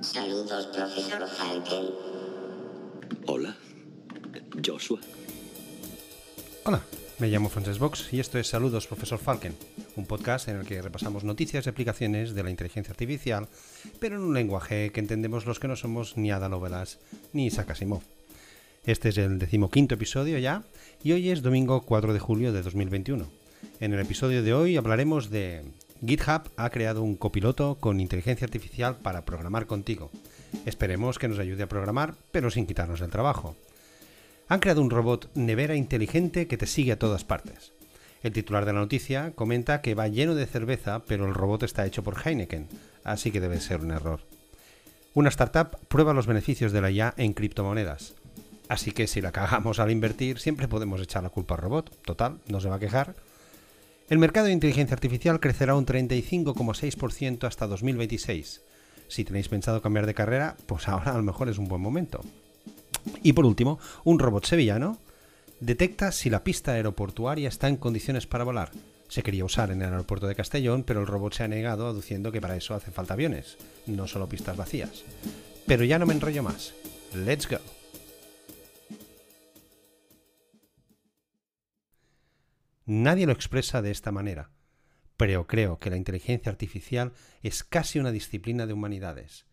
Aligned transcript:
Saludos, 0.00 0.66
profesor 0.68 1.28
Falken. 1.28 1.90
Hola, 3.26 3.54
Joshua. 4.64 4.98
Hola, 6.64 6.80
me 7.18 7.28
llamo 7.28 7.50
Frances 7.50 7.78
Box 7.78 8.08
y 8.10 8.18
esto 8.18 8.38
es 8.38 8.46
Saludos 8.46 8.86
Profesor 8.86 9.18
Falken, 9.18 9.54
un 9.96 10.06
podcast 10.06 10.48
en 10.48 10.56
el 10.56 10.66
que 10.66 10.80
repasamos 10.80 11.22
noticias 11.22 11.66
y 11.66 11.68
aplicaciones 11.68 12.34
de 12.34 12.42
la 12.42 12.48
inteligencia 12.48 12.92
artificial, 12.92 13.48
pero 13.98 14.16
en 14.16 14.22
un 14.22 14.32
lenguaje 14.32 14.90
que 14.90 15.00
entendemos 15.00 15.44
los 15.44 15.60
que 15.60 15.68
no 15.68 15.76
somos 15.76 16.16
ni 16.16 16.30
Ada 16.30 16.48
Lovelace 16.48 16.96
ni 17.34 17.44
Isaac 17.46 17.72
Asimov. 17.72 18.00
Este 18.86 19.10
es 19.10 19.18
el 19.18 19.38
decimoquinto 19.38 19.96
episodio 19.96 20.38
ya 20.38 20.62
y 21.04 21.12
hoy 21.12 21.28
es 21.28 21.42
domingo 21.42 21.82
4 21.82 22.14
de 22.14 22.20
julio 22.20 22.54
de 22.54 22.62
2021. 22.62 23.28
En 23.80 23.92
el 23.92 24.00
episodio 24.00 24.42
de 24.42 24.54
hoy 24.54 24.78
hablaremos 24.78 25.28
de 25.28 25.62
GitHub 26.04 26.50
ha 26.56 26.70
creado 26.70 27.02
un 27.02 27.16
copiloto 27.16 27.76
con 27.76 28.00
inteligencia 28.00 28.46
artificial 28.46 28.96
para 28.96 29.24
programar 29.24 29.66
contigo. 29.66 30.10
Esperemos 30.64 31.18
que 31.18 31.28
nos 31.28 31.38
ayude 31.38 31.64
a 31.64 31.68
programar, 31.68 32.14
pero 32.32 32.50
sin 32.50 32.66
quitarnos 32.66 33.00
el 33.02 33.10
trabajo. 33.10 33.54
Han 34.48 34.60
creado 34.60 34.82
un 34.82 34.90
robot 34.90 35.30
nevera 35.34 35.76
inteligente 35.76 36.46
que 36.46 36.56
te 36.56 36.66
sigue 36.66 36.92
a 36.92 36.98
todas 36.98 37.24
partes. 37.24 37.72
El 38.22 38.32
titular 38.32 38.64
de 38.64 38.72
la 38.72 38.80
noticia 38.80 39.32
comenta 39.34 39.80
que 39.80 39.94
va 39.94 40.08
lleno 40.08 40.34
de 40.34 40.46
cerveza, 40.46 41.02
pero 41.06 41.26
el 41.26 41.34
robot 41.34 41.62
está 41.62 41.86
hecho 41.86 42.02
por 42.02 42.16
Heineken, 42.26 42.66
así 43.04 43.30
que 43.30 43.40
debe 43.40 43.60
ser 43.60 43.80
un 43.80 43.92
error. 43.92 44.20
Una 45.12 45.28
startup 45.28 45.78
prueba 45.88 46.14
los 46.14 46.26
beneficios 46.26 46.72
de 46.72 46.80
la 46.80 46.90
IA 46.90 47.14
en 47.16 47.32
criptomonedas. 47.32 48.14
Así 48.68 48.92
que 48.92 49.06
si 49.06 49.20
la 49.20 49.32
cagamos 49.32 49.80
al 49.80 49.90
invertir, 49.90 50.38
siempre 50.38 50.68
podemos 50.68 51.00
echar 51.00 51.22
la 51.22 51.30
culpa 51.30 51.56
al 51.56 51.62
robot. 51.62 52.02
Total, 52.04 52.38
no 52.46 52.60
se 52.60 52.68
va 52.68 52.76
a 52.76 52.80
quejar. 52.80 53.14
El 54.10 54.18
mercado 54.18 54.46
de 54.46 54.52
inteligencia 54.52 54.94
artificial 54.94 55.38
crecerá 55.38 55.76
un 55.76 55.86
35,6% 55.86 57.46
hasta 57.46 57.68
2026. 57.68 58.60
Si 59.06 59.24
tenéis 59.24 59.48
pensado 59.48 59.80
cambiar 59.80 60.04
de 60.04 60.14
carrera, 60.14 60.56
pues 60.66 60.88
ahora 60.88 61.14
a 61.14 61.16
lo 61.16 61.22
mejor 61.22 61.48
es 61.48 61.58
un 61.58 61.68
buen 61.68 61.80
momento. 61.80 62.20
Y 63.22 63.34
por 63.34 63.46
último, 63.46 63.78
un 64.02 64.18
robot 64.18 64.46
sevillano 64.46 64.98
detecta 65.60 66.10
si 66.10 66.28
la 66.28 66.42
pista 66.42 66.72
aeroportuaria 66.72 67.48
está 67.48 67.68
en 67.68 67.76
condiciones 67.76 68.26
para 68.26 68.42
volar. 68.42 68.72
Se 69.06 69.22
quería 69.22 69.44
usar 69.44 69.70
en 69.70 69.80
el 69.80 69.92
aeropuerto 69.92 70.26
de 70.26 70.34
Castellón, 70.34 70.82
pero 70.82 71.00
el 71.00 71.06
robot 71.06 71.34
se 71.34 71.44
ha 71.44 71.48
negado 71.48 71.86
aduciendo 71.86 72.32
que 72.32 72.40
para 72.40 72.56
eso 72.56 72.74
hace 72.74 72.90
falta 72.90 73.14
aviones, 73.14 73.58
no 73.86 74.08
solo 74.08 74.28
pistas 74.28 74.56
vacías. 74.56 75.04
Pero 75.68 75.84
ya 75.84 76.00
no 76.00 76.06
me 76.06 76.14
enrollo 76.14 76.42
más. 76.42 76.74
Let's 77.14 77.48
go. 77.48 77.79
Nadie 82.92 83.24
lo 83.24 83.32
expresa 83.32 83.82
de 83.82 83.92
esta 83.92 84.10
manera, 84.10 84.50
pero 85.16 85.46
creo 85.46 85.78
que 85.78 85.90
la 85.90 85.96
inteligencia 85.96 86.50
artificial 86.50 87.12
es 87.40 87.62
casi 87.62 88.00
una 88.00 88.10
disciplina 88.10 88.66
de 88.66 88.72
humanidades. 88.72 89.46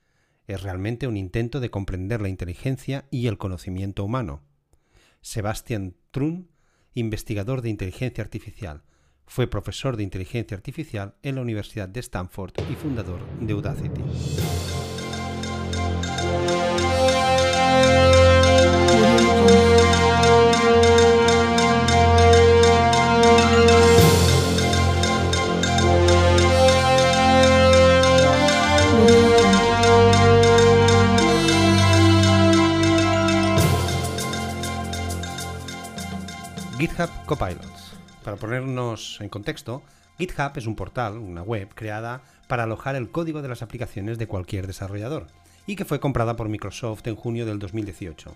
Es 0.48 0.64
realmente 0.64 1.06
un 1.06 1.18
intento 1.18 1.60
de 1.60 1.70
comprender 1.70 2.20
la 2.20 2.30
inteligencia 2.30 3.06
y 3.12 3.28
el 3.28 3.38
conocimiento 3.38 4.04
humano. 4.04 4.42
Sebastian 5.22 5.96
Trun, 6.10 6.50
investigador 6.96 7.62
de 7.62 7.70
inteligencia 7.70 8.24
artificial, 8.24 8.82
fue 9.28 9.46
profesor 9.46 9.98
de 9.98 10.04
inteligencia 10.04 10.58
artificial 10.58 11.14
en 11.22 11.36
la 11.36 11.42
Universidad 11.42 11.88
de 11.88 12.00
Stanford 12.00 12.54
y 12.72 12.74
fundador 12.74 13.20
de 13.40 13.54
Udacity. 13.54 14.02
En 39.24 39.30
contexto, 39.30 39.84
GitHub 40.18 40.52
es 40.56 40.66
un 40.66 40.76
portal, 40.76 41.18
una 41.18 41.44
web, 41.44 41.70
creada 41.74 42.22
para 42.48 42.64
alojar 42.64 42.96
el 42.96 43.12
código 43.12 43.42
de 43.42 43.50
las 43.50 43.62
aplicaciones 43.62 44.18
de 44.18 44.28
cualquier 44.28 44.68
desarrollador 44.68 45.28
y 45.66 45.76
que 45.76 45.86
fue 45.86 46.00
comprada 46.00 46.36
por 46.36 46.50
Microsoft 46.50 47.06
en 47.08 47.16
junio 47.16 47.46
del 47.46 47.60
2018. 47.60 48.36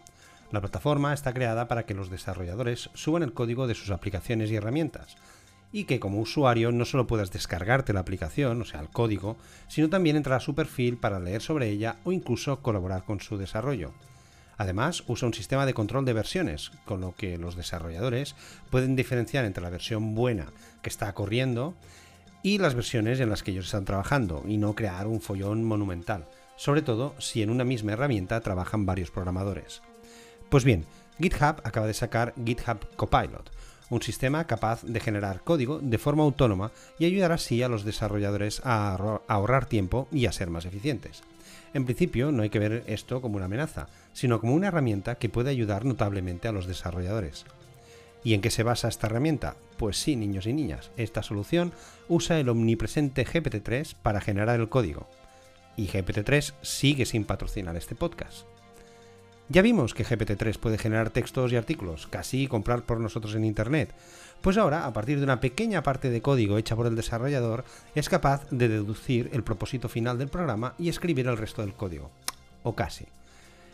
La 0.51 0.59
plataforma 0.59 1.13
está 1.13 1.33
creada 1.33 1.67
para 1.67 1.85
que 1.85 1.93
los 1.93 2.09
desarrolladores 2.09 2.89
suban 2.93 3.23
el 3.23 3.33
código 3.33 3.67
de 3.67 3.75
sus 3.75 3.89
aplicaciones 3.89 4.51
y 4.51 4.55
herramientas, 4.57 5.15
y 5.71 5.85
que 5.85 6.01
como 6.01 6.19
usuario 6.19 6.73
no 6.73 6.83
solo 6.83 7.07
puedas 7.07 7.31
descargarte 7.31 7.93
la 7.93 8.01
aplicación, 8.01 8.61
o 8.61 8.65
sea, 8.65 8.81
el 8.81 8.89
código, 8.89 9.37
sino 9.69 9.89
también 9.89 10.17
entrar 10.17 10.37
a 10.37 10.41
su 10.41 10.53
perfil 10.53 10.97
para 10.97 11.21
leer 11.21 11.41
sobre 11.41 11.69
ella 11.69 11.97
o 12.03 12.11
incluso 12.11 12.61
colaborar 12.61 13.05
con 13.05 13.21
su 13.21 13.37
desarrollo. 13.37 13.93
Además, 14.61 15.03
usa 15.07 15.25
un 15.27 15.33
sistema 15.33 15.65
de 15.65 15.73
control 15.73 16.05
de 16.05 16.13
versiones, 16.13 16.71
con 16.85 17.01
lo 17.01 17.15
que 17.15 17.39
los 17.39 17.55
desarrolladores 17.55 18.35
pueden 18.69 18.95
diferenciar 18.95 19.43
entre 19.43 19.63
la 19.63 19.71
versión 19.71 20.13
buena 20.13 20.53
que 20.83 20.89
está 20.89 21.11
corriendo 21.13 21.73
y 22.43 22.59
las 22.59 22.75
versiones 22.75 23.19
en 23.19 23.31
las 23.31 23.41
que 23.41 23.49
ellos 23.49 23.65
están 23.65 23.85
trabajando, 23.85 24.43
y 24.47 24.57
no 24.57 24.75
crear 24.75 25.07
un 25.07 25.19
follón 25.19 25.63
monumental, 25.63 26.27
sobre 26.57 26.83
todo 26.83 27.15
si 27.17 27.41
en 27.41 27.49
una 27.49 27.63
misma 27.63 27.93
herramienta 27.93 28.39
trabajan 28.41 28.85
varios 28.85 29.09
programadores. 29.09 29.81
Pues 30.49 30.63
bien, 30.63 30.85
GitHub 31.19 31.59
acaba 31.63 31.87
de 31.87 31.95
sacar 31.95 32.35
GitHub 32.45 32.87
Copilot, 32.97 33.49
un 33.89 34.03
sistema 34.03 34.45
capaz 34.45 34.83
de 34.83 34.99
generar 34.99 35.41
código 35.43 35.79
de 35.79 35.97
forma 35.97 36.21
autónoma 36.21 36.71
y 36.99 37.05
ayudar 37.05 37.31
así 37.31 37.63
a 37.63 37.67
los 37.67 37.83
desarrolladores 37.83 38.61
a 38.63 38.95
ahorrar 39.27 39.65
tiempo 39.65 40.07
y 40.11 40.27
a 40.27 40.31
ser 40.31 40.51
más 40.51 40.65
eficientes. 40.65 41.23
En 41.73 41.85
principio 41.85 42.31
no 42.31 42.43
hay 42.43 42.49
que 42.49 42.59
ver 42.59 42.83
esto 42.87 43.21
como 43.21 43.37
una 43.37 43.45
amenaza, 43.45 43.87
sino 44.13 44.39
como 44.39 44.53
una 44.53 44.67
herramienta 44.67 45.15
que 45.15 45.29
puede 45.29 45.49
ayudar 45.49 45.85
notablemente 45.85 46.47
a 46.47 46.51
los 46.51 46.67
desarrolladores. 46.67 47.45
¿Y 48.23 48.33
en 48.33 48.41
qué 48.41 48.51
se 48.51 48.63
basa 48.63 48.87
esta 48.87 49.07
herramienta? 49.07 49.55
Pues 49.77 49.97
sí, 49.97 50.15
niños 50.15 50.45
y 50.45 50.53
niñas, 50.53 50.91
esta 50.97 51.23
solución 51.23 51.71
usa 52.07 52.39
el 52.39 52.49
omnipresente 52.49 53.25
GPT-3 53.25 53.95
para 54.01 54.21
generar 54.21 54.59
el 54.59 54.69
código. 54.69 55.07
Y 55.77 55.87
GPT-3 55.87 56.53
sigue 56.61 57.05
sin 57.05 57.23
patrocinar 57.23 57.75
este 57.77 57.95
podcast. 57.95 58.45
Ya 59.51 59.61
vimos 59.61 59.93
que 59.93 60.05
GPT-3 60.05 60.57
puede 60.59 60.77
generar 60.77 61.09
textos 61.09 61.51
y 61.51 61.57
artículos, 61.57 62.07
casi 62.07 62.47
comprar 62.47 62.83
por 62.83 63.01
nosotros 63.01 63.35
en 63.35 63.43
Internet. 63.43 63.93
Pues 64.39 64.57
ahora, 64.57 64.85
a 64.85 64.93
partir 64.93 65.17
de 65.17 65.25
una 65.25 65.41
pequeña 65.41 65.83
parte 65.83 66.09
de 66.09 66.21
código 66.21 66.57
hecha 66.57 66.77
por 66.77 66.87
el 66.87 66.95
desarrollador, 66.95 67.65
es 67.93 68.07
capaz 68.07 68.49
de 68.49 68.69
deducir 68.69 69.29
el 69.33 69.43
propósito 69.43 69.89
final 69.89 70.17
del 70.17 70.29
programa 70.29 70.73
y 70.79 70.87
escribir 70.87 71.27
el 71.27 71.35
resto 71.35 71.63
del 71.63 71.73
código. 71.73 72.11
O 72.63 72.75
casi. 72.75 73.07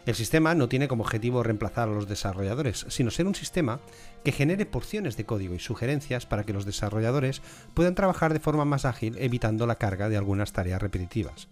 El 0.08 0.16
sistema 0.16 0.56
no 0.56 0.68
tiene 0.68 0.88
como 0.88 1.04
objetivo 1.04 1.44
reemplazar 1.44 1.90
a 1.90 1.94
los 1.94 2.08
desarrolladores, 2.08 2.88
sino 2.90 3.12
ser 3.12 3.28
un 3.28 3.36
sistema 3.36 3.80
que 4.24 4.32
genere 4.32 4.66
porciones 4.66 5.16
de 5.16 5.26
código 5.26 5.54
y 5.54 5.60
sugerencias 5.60 6.26
para 6.26 6.44
que 6.44 6.54
los 6.54 6.66
desarrolladores 6.66 7.44
puedan 7.76 7.94
trabajar 7.94 8.34
de 8.34 8.40
forma 8.40 8.66
más 8.66 8.86
ágil 8.86 9.16
evitando 9.20 9.68
la 9.68 9.76
carga 9.76 10.10
de 10.10 10.18
algunas 10.18 10.54
tareas 10.54 10.82
repetitivas. 10.82 11.48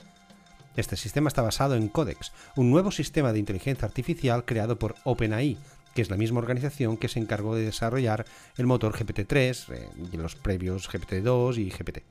Este 0.75 0.97
sistema 0.97 1.29
está 1.29 1.41
basado 1.41 1.75
en 1.75 1.87
Codex, 1.87 2.33
un 2.57 2.69
nuevo 2.69 2.91
sistema 2.91 3.31
de 3.31 3.39
inteligencia 3.39 3.85
artificial 3.85 4.43
creado 4.43 4.77
por 4.77 4.95
OpenAI, 5.05 5.57
que 5.93 6.01
es 6.01 6.09
la 6.09 6.17
misma 6.17 6.39
organización 6.39 6.97
que 6.97 7.07
se 7.07 7.19
encargó 7.19 7.55
de 7.55 7.63
desarrollar 7.63 8.25
el 8.57 8.65
motor 8.65 8.93
GPT-3 8.93 9.73
eh, 9.73 9.89
y 10.11 10.17
los 10.17 10.35
previos 10.35 10.89
GPT-2 10.89 11.57
y 11.57 11.69
GPT. 11.69 12.03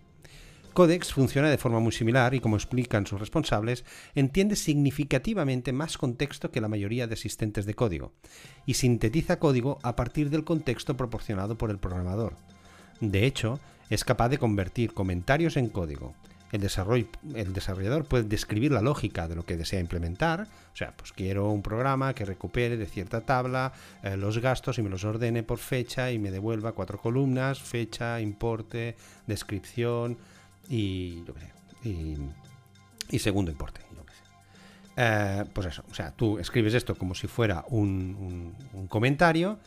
Codex 0.72 1.12
funciona 1.12 1.50
de 1.50 1.58
forma 1.58 1.78
muy 1.78 1.92
similar 1.92 2.34
y, 2.34 2.40
como 2.40 2.56
explican 2.56 3.06
sus 3.06 3.20
responsables, 3.20 3.84
entiende 4.14 4.56
significativamente 4.56 5.72
más 5.72 5.98
contexto 5.98 6.50
que 6.50 6.62
la 6.62 6.68
mayoría 6.68 7.06
de 7.06 7.14
asistentes 7.14 7.66
de 7.66 7.74
código, 7.74 8.12
y 8.64 8.74
sintetiza 8.74 9.38
código 9.38 9.78
a 9.82 9.94
partir 9.94 10.30
del 10.30 10.42
contexto 10.42 10.96
proporcionado 10.96 11.56
por 11.58 11.70
el 11.70 11.78
programador. 11.78 12.38
De 13.00 13.26
hecho, 13.26 13.60
es 13.90 14.04
capaz 14.04 14.30
de 14.30 14.38
convertir 14.38 14.94
comentarios 14.94 15.56
en 15.58 15.68
código. 15.68 16.14
El, 16.54 16.60
desarrollador 17.52 18.04
puede 18.04 18.22
describir 18.22 18.70
la 18.70 18.80
lógica 18.80 19.26
de 19.26 19.34
lo 19.34 19.44
que 19.44 19.56
desea 19.56 19.80
implementar, 19.80 20.42
o 20.72 20.76
sea, 20.76 20.96
pues 20.96 21.12
quiero 21.12 21.50
un 21.50 21.62
programa 21.62 22.14
que 22.14 22.24
recupere 22.24 22.76
de 22.76 22.86
cierta 22.86 23.22
tabla 23.22 23.72
eh, 24.04 24.16
los 24.16 24.38
gastos 24.38 24.78
y 24.78 24.82
me 24.82 24.88
los 24.88 25.04
ordene 25.04 25.42
por 25.42 25.58
fecha 25.58 26.12
y 26.12 26.20
me 26.20 26.30
devuelva 26.30 26.70
cuatro 26.70 26.98
columnas, 26.98 27.60
fecha, 27.60 28.20
importe, 28.20 28.94
descripción, 29.26 30.16
y 30.68 31.24
yo 31.24 31.34
y, 33.10 33.18
segundo 33.18 33.50
importe. 33.50 33.80
Yo. 33.92 34.04
Eh, 34.96 35.44
pues 35.52 35.66
eso, 35.66 35.82
o 35.90 35.94
sea, 35.94 36.12
tú 36.12 36.38
escribes 36.38 36.74
esto 36.74 36.94
como 36.94 37.16
si 37.16 37.26
fuera 37.26 37.64
un, 37.68 38.54
comentario, 38.88 39.58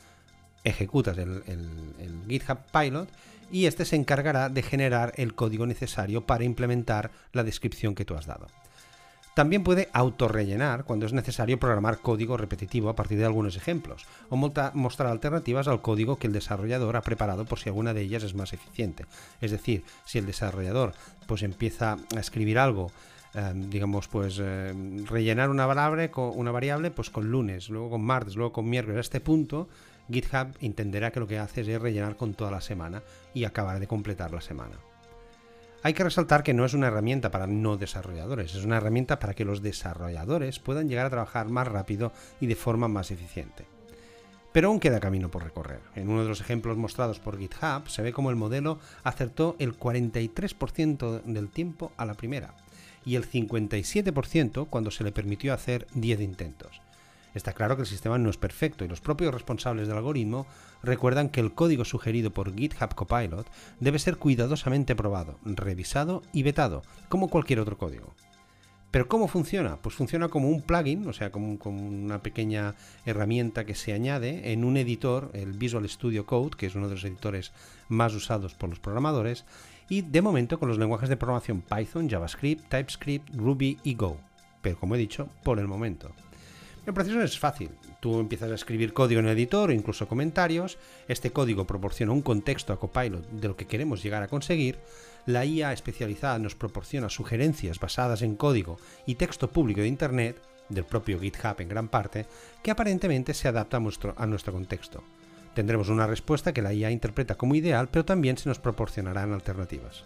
ejecutas 0.63 1.17
el, 1.17 1.43
el, 1.47 2.23
GitHub 2.29 2.59
Pilot 2.71 3.09
y 3.51 3.65
este 3.65 3.85
se 3.85 3.95
encargará 3.95 4.49
de 4.49 4.61
generar 4.61 5.13
el 5.15 5.35
código 5.35 5.65
necesario 5.65 6.25
para 6.25 6.43
implementar 6.43 7.11
la 7.33 7.43
descripción 7.43 7.95
que 7.95 8.05
tú 8.05 8.15
has 8.15 8.25
dado. 8.25 8.47
También 9.33 9.63
puede 9.63 9.87
autorrellenar 9.93 10.83
cuando 10.83 11.05
es 11.05 11.13
necesario 11.13 11.59
programar 11.59 11.99
código 11.99 12.37
repetitivo 12.37 12.89
a 12.89 12.95
partir 12.95 13.19
de 13.19 13.25
algunos 13.25 13.55
ejemplos, 13.55 14.07
o 14.29 14.35
mostrar 14.35 15.11
alternativas 15.11 15.67
al 15.67 15.81
código 15.81 16.17
que 16.17 16.25
el 16.25 16.33
desarrollador 16.33 16.95
ha 16.95 17.01
preparado 17.01 17.45
por 17.45 17.59
si 17.59 17.69
alguna 17.69 17.93
de 17.93 18.01
ellas 18.01 18.23
es 18.23 18.33
más 18.33 18.53
eficiente. 18.53 19.05
Es 19.39 19.51
decir, 19.51 19.83
si 20.05 20.17
el 20.17 20.25
desarrollador 20.25 20.93
pues 21.27 21.43
empieza 21.43 21.99
a 22.15 22.19
escribir 22.19 22.57
algo 22.57 22.91
eh, 23.35 23.53
digamos, 23.53 24.07
pues 24.07 24.39
eh, 24.41 24.73
rellenar 25.05 25.51
una 25.51 25.67
variable, 25.67 26.09
con, 26.09 26.31
una 26.35 26.49
variable 26.49 26.89
pues 26.89 27.11
con 27.11 27.29
lunes, 27.29 27.69
luego 27.69 27.91
con 27.91 28.01
martes, 28.01 28.35
luego 28.35 28.51
con 28.51 28.67
miércoles. 28.67 28.97
A 28.97 29.01
este 29.01 29.19
punto, 29.19 29.67
GitHub 30.11 30.55
entenderá 30.59 31.11
que 31.11 31.19
lo 31.19 31.27
que 31.27 31.39
hace 31.39 31.61
es 31.61 31.81
rellenar 31.81 32.15
con 32.15 32.33
toda 32.33 32.51
la 32.51 32.61
semana 32.61 33.03
y 33.33 33.43
acabar 33.43 33.79
de 33.79 33.87
completar 33.87 34.31
la 34.31 34.41
semana. 34.41 34.77
Hay 35.83 35.93
que 35.93 36.03
resaltar 36.03 36.43
que 36.43 36.53
no 36.53 36.65
es 36.65 36.73
una 36.73 36.87
herramienta 36.87 37.31
para 37.31 37.47
no 37.47 37.77
desarrolladores, 37.77 38.55
es 38.55 38.65
una 38.65 38.77
herramienta 38.77 39.19
para 39.19 39.33
que 39.33 39.45
los 39.45 39.61
desarrolladores 39.61 40.59
puedan 40.59 40.89
llegar 40.89 41.05
a 41.05 41.11
trabajar 41.11 41.49
más 41.49 41.67
rápido 41.67 42.11
y 42.41 42.47
de 42.47 42.55
forma 42.55 42.87
más 42.87 43.11
eficiente. 43.11 43.65
Pero 44.51 44.69
aún 44.69 44.79
queda 44.79 44.99
camino 44.99 45.29
por 45.29 45.43
recorrer. 45.43 45.81
En 45.95 46.09
uno 46.09 46.23
de 46.23 46.29
los 46.29 46.41
ejemplos 46.41 46.77
mostrados 46.77 47.19
por 47.19 47.37
GitHub 47.37 47.87
se 47.87 48.01
ve 48.01 48.11
como 48.11 48.31
el 48.31 48.35
modelo 48.35 48.79
acertó 49.03 49.55
el 49.59 49.77
43% 49.77 51.21
del 51.23 51.49
tiempo 51.49 51.91
a 51.95 52.05
la 52.05 52.15
primera 52.15 52.55
y 53.05 53.15
el 53.15 53.29
57% 53.29 54.67
cuando 54.69 54.89
se 54.89 55.03
le 55.03 55.11
permitió 55.11 55.53
hacer 55.53 55.85
10 55.93 56.21
intentos. 56.21 56.81
Está 57.33 57.53
claro 57.53 57.75
que 57.75 57.83
el 57.83 57.87
sistema 57.87 58.17
no 58.17 58.29
es 58.29 58.37
perfecto 58.37 58.83
y 58.83 58.87
los 58.87 59.01
propios 59.01 59.33
responsables 59.33 59.87
del 59.87 59.97
algoritmo 59.97 60.47
recuerdan 60.81 61.29
que 61.29 61.39
el 61.39 61.53
código 61.53 61.85
sugerido 61.85 62.31
por 62.31 62.55
GitHub 62.55 62.95
Copilot 62.95 63.47
debe 63.79 63.99
ser 63.99 64.17
cuidadosamente 64.17 64.95
probado, 64.95 65.37
revisado 65.43 66.23
y 66.33 66.43
vetado, 66.43 66.81
como 67.09 67.29
cualquier 67.29 67.59
otro 67.59 67.77
código. 67.77 68.13
¿Pero 68.89 69.09
cómo 69.09 69.27
funciona? 69.27 69.75
Pues 69.75 69.95
funciona 69.95 70.29
como 70.29 70.49
un 70.49 70.61
plugin, 70.61 71.07
o 71.07 71.13
sea, 71.13 71.31
como, 71.31 71.57
una 71.65 72.23
pequeña 72.23 72.75
herramienta 73.05 73.65
que 73.65 73.75
se 73.75 73.91
añade 73.91 74.53
en 74.53 74.63
un 74.63 74.77
editor, 74.77 75.29
el 75.33 75.51
Visual 75.51 75.87
Studio 75.89 76.25
Code, 76.25 76.55
que 76.57 76.67
es 76.67 76.75
uno 76.75 76.87
de 76.87 76.95
los 76.95 77.03
editores 77.03 77.51
más 77.89 78.13
usados 78.13 78.53
por 78.55 78.69
los 78.69 78.79
programadores, 78.79 79.45
y 79.89 80.01
de 80.01 80.21
momento 80.21 80.57
con 80.57 80.69
los 80.69 80.77
lenguajes 80.77 81.09
de 81.09 81.17
programación 81.17 81.61
Python, 81.61 82.09
JavaScript, 82.09 82.69
TypeScript, 82.69 83.35
Ruby 83.35 83.77
y 83.83 83.93
Go. 83.95 84.17
Pero 84.61 84.79
como 84.79 84.95
he 84.95 84.97
dicho, 84.97 85.29
por 85.43 85.59
el 85.59 85.67
momento. 85.67 86.13
El 86.87 86.93
proceso 86.93 87.21
es 87.21 87.37
fácil. 87.37 87.71
Tú 87.99 88.17
empiezas 88.17 88.49
a 88.49 88.55
escribir 88.55 88.93
código 88.93 89.19
en 89.19 89.25
el 89.25 89.33
editor 89.33 89.73
incluso 89.73 90.07
comentarios. 90.07 90.77
Este 91.09 91.31
código 91.31 91.67
proporciona 91.67 92.13
un 92.13 92.21
contexto 92.21 92.71
a 92.71 92.79
Copilot 92.79 93.29
de 93.29 93.49
lo 93.49 93.57
que 93.57 93.67
queremos 93.67 94.01
llegar 94.01 94.23
a 94.23 94.29
conseguir. 94.29 94.79
La 95.25 95.43
IA 95.43 95.73
especializada 95.73 96.39
nos 96.39 96.55
proporciona 96.55 97.09
sugerencias 97.09 97.81
basadas 97.81 98.21
en 98.21 98.37
código 98.37 98.77
y 99.05 99.15
texto 99.15 99.51
público 99.51 99.81
de 99.81 99.89
Internet, 99.89 100.41
del 100.69 100.85
propio 100.85 101.19
GitHub 101.19 101.59
en 101.59 101.67
gran 101.67 101.89
parte, 101.89 102.25
que 102.63 102.71
aparentemente 102.71 103.33
se 103.33 103.49
adapta 103.49 103.75
a 103.75 103.81
nuestro, 103.81 104.15
a 104.17 104.25
nuestro 104.25 104.53
contexto. 104.53 105.03
Tendremos 105.55 105.89
una 105.89 106.07
respuesta 106.07 106.53
que 106.53 106.61
la 106.61 106.73
IA 106.73 106.89
interpreta 106.89 107.35
como 107.35 107.55
ideal, 107.55 107.89
pero 107.91 108.05
también 108.05 108.37
se 108.37 108.47
nos 108.47 108.59
proporcionarán 108.59 109.33
alternativas. 109.33 110.05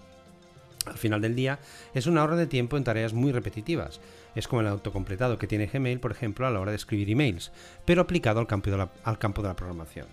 Al 0.86 0.98
final 0.98 1.22
del 1.22 1.36
día, 1.36 1.60
es 1.94 2.08
una 2.08 2.24
hora 2.24 2.36
de 2.36 2.48
tiempo 2.48 2.78
en 2.78 2.84
tareas 2.84 3.14
muy 3.14 3.32
repetitivas. 3.32 4.00
Es 4.36 4.48
como 4.48 4.62
el 4.62 4.68
autocompletado 4.68 5.38
que 5.38 5.48
tiene 5.48 5.68
Gmail, 5.68 6.00
por 6.00 6.12
ejemplo, 6.12 6.48
a 6.48 6.52
la 6.52 6.60
hora 6.60 6.72
de 6.72 6.78
escribir 6.78 7.10
emails, 7.10 7.52
pero 7.86 8.02
aplicado 8.02 8.40
al 8.40 8.48
campo 8.48 8.72
de 8.72 9.48
la, 9.48 9.56
programación. 9.56 10.08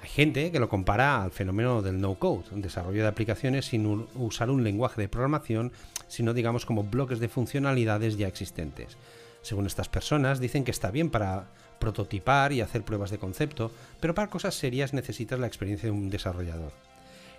Hay 0.00 0.08
gente 0.08 0.52
que 0.52 0.60
lo 0.60 0.68
compara 0.68 1.22
al 1.22 1.32
fenómeno 1.32 1.82
del 1.82 2.00
no-code, 2.00 2.44
un 2.52 2.62
desarrollo 2.62 3.02
de 3.02 3.08
aplicaciones 3.08 3.66
sin 3.66 4.06
usar 4.14 4.48
un 4.48 4.62
lenguaje 4.62 5.00
de 5.00 5.08
programación, 5.08 5.72
sino 6.06 6.34
digamos 6.34 6.64
como 6.64 6.84
bloques 6.84 7.18
de 7.18 7.28
funcionalidades 7.28 8.16
ya 8.16 8.28
existentes. 8.28 8.96
Según 9.42 9.66
estas 9.66 9.88
personas, 9.88 10.40
dicen 10.40 10.64
que 10.64 10.70
está 10.70 10.90
bien 10.90 11.10
para 11.10 11.48
prototipar 11.78 12.52
y 12.52 12.60
hacer 12.60 12.84
pruebas 12.84 13.10
de 13.10 13.18
concepto, 13.18 13.70
pero 14.00 14.14
para 14.14 14.30
cosas 14.30 14.54
serias 14.54 14.92
necesitas 14.92 15.38
la 15.38 15.46
experiencia 15.46 15.88
de 15.88 15.92
un 15.92 16.10
desarrollador. 16.10 16.72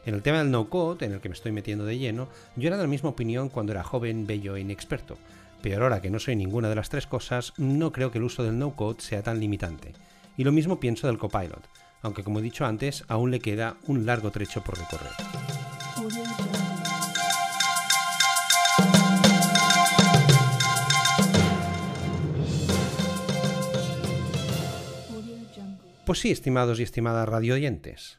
En 0.05 0.13
el 0.15 0.21
tema 0.21 0.39
del 0.39 0.51
no-code, 0.51 1.05
en 1.05 1.13
el 1.13 1.19
que 1.19 1.29
me 1.29 1.35
estoy 1.35 1.51
metiendo 1.51 1.85
de 1.85 1.97
lleno, 1.97 2.29
yo 2.55 2.67
era 2.67 2.77
de 2.77 2.83
la 2.83 2.89
misma 2.89 3.09
opinión 3.09 3.49
cuando 3.49 3.73
era 3.73 3.83
joven, 3.83 4.25
bello 4.25 4.55
e 4.55 4.61
inexperto, 4.61 5.17
pero 5.61 5.83
ahora 5.83 6.01
que 6.01 6.09
no 6.09 6.19
soy 6.19 6.35
ninguna 6.35 6.69
de 6.69 6.75
las 6.75 6.89
tres 6.89 7.05
cosas, 7.05 7.53
no 7.57 7.91
creo 7.91 8.11
que 8.11 8.17
el 8.17 8.23
uso 8.23 8.43
del 8.43 8.57
no-code 8.57 9.01
sea 9.01 9.21
tan 9.21 9.39
limitante. 9.39 9.93
Y 10.37 10.43
lo 10.45 10.51
mismo 10.51 10.79
pienso 10.79 11.07
del 11.07 11.17
copilot, 11.17 11.67
aunque 12.01 12.23
como 12.23 12.39
he 12.39 12.43
dicho 12.43 12.65
antes, 12.65 13.03
aún 13.07 13.29
le 13.29 13.39
queda 13.41 13.75
un 13.87 14.05
largo 14.05 14.31
trecho 14.31 14.63
por 14.63 14.77
recorrer. 14.77 15.11
Pues 26.05 26.19
sí, 26.19 26.31
estimados 26.31 26.79
y 26.79 26.83
estimadas 26.83 27.29
radioyentes. 27.29 28.17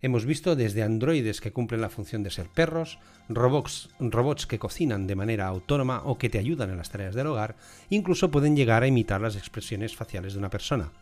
Hemos 0.00 0.26
visto 0.26 0.54
desde 0.54 0.84
androides 0.84 1.40
que 1.40 1.52
cumplen 1.52 1.80
la 1.80 1.88
función 1.88 2.22
de 2.22 2.30
ser 2.30 2.48
perros, 2.48 3.00
robots, 3.28 4.46
que 4.46 4.58
cocinan 4.60 5.08
de 5.08 5.16
manera 5.16 5.48
autónoma 5.48 6.02
o 6.04 6.18
que 6.18 6.30
te 6.30 6.38
ayudan 6.38 6.70
en 6.70 6.76
las 6.76 6.90
tareas 6.90 7.16
del 7.16 7.26
hogar, 7.26 7.56
incluso 7.90 8.30
pueden 8.30 8.54
llegar 8.54 8.84
a 8.84 8.86
imitar 8.86 9.20
las 9.20 9.34
expresiones 9.34 9.96
faciales 9.96 10.34
de 10.34 10.38
una 10.38 10.50
persona. 10.50 10.92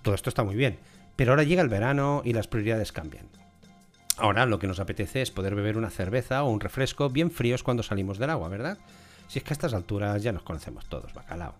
Todo 0.00 0.14
esto 0.14 0.30
está 0.30 0.44
muy 0.44 0.56
bien, 0.56 0.78
pero 1.14 1.32
ahora 1.32 1.42
llega 1.42 1.60
el 1.60 1.68
verano 1.68 2.22
y 2.24 2.32
las 2.32 2.48
prioridades 2.48 2.90
cambian. 2.90 3.28
Ahora 4.16 4.46
lo 4.46 4.58
que 4.58 4.66
nos 4.66 4.80
apetece 4.80 5.20
es 5.20 5.30
poder 5.30 5.54
beber 5.54 5.76
una 5.76 5.90
cerveza 5.90 6.42
o 6.42 6.50
un 6.50 6.60
refresco 6.60 7.10
bien 7.10 7.30
fríos 7.30 7.62
cuando 7.62 7.82
salimos 7.82 8.18
del 8.18 8.30
agua, 8.30 8.48
¿verdad? 8.48 8.78
Si 9.28 9.38
es 9.38 9.44
que 9.44 9.52
a 9.52 9.56
estas 9.56 9.74
alturas 9.74 10.22
ya 10.22 10.32
nos 10.32 10.42
conocemos 10.42 10.88
todos, 10.88 11.12
bacalao. 11.12 11.54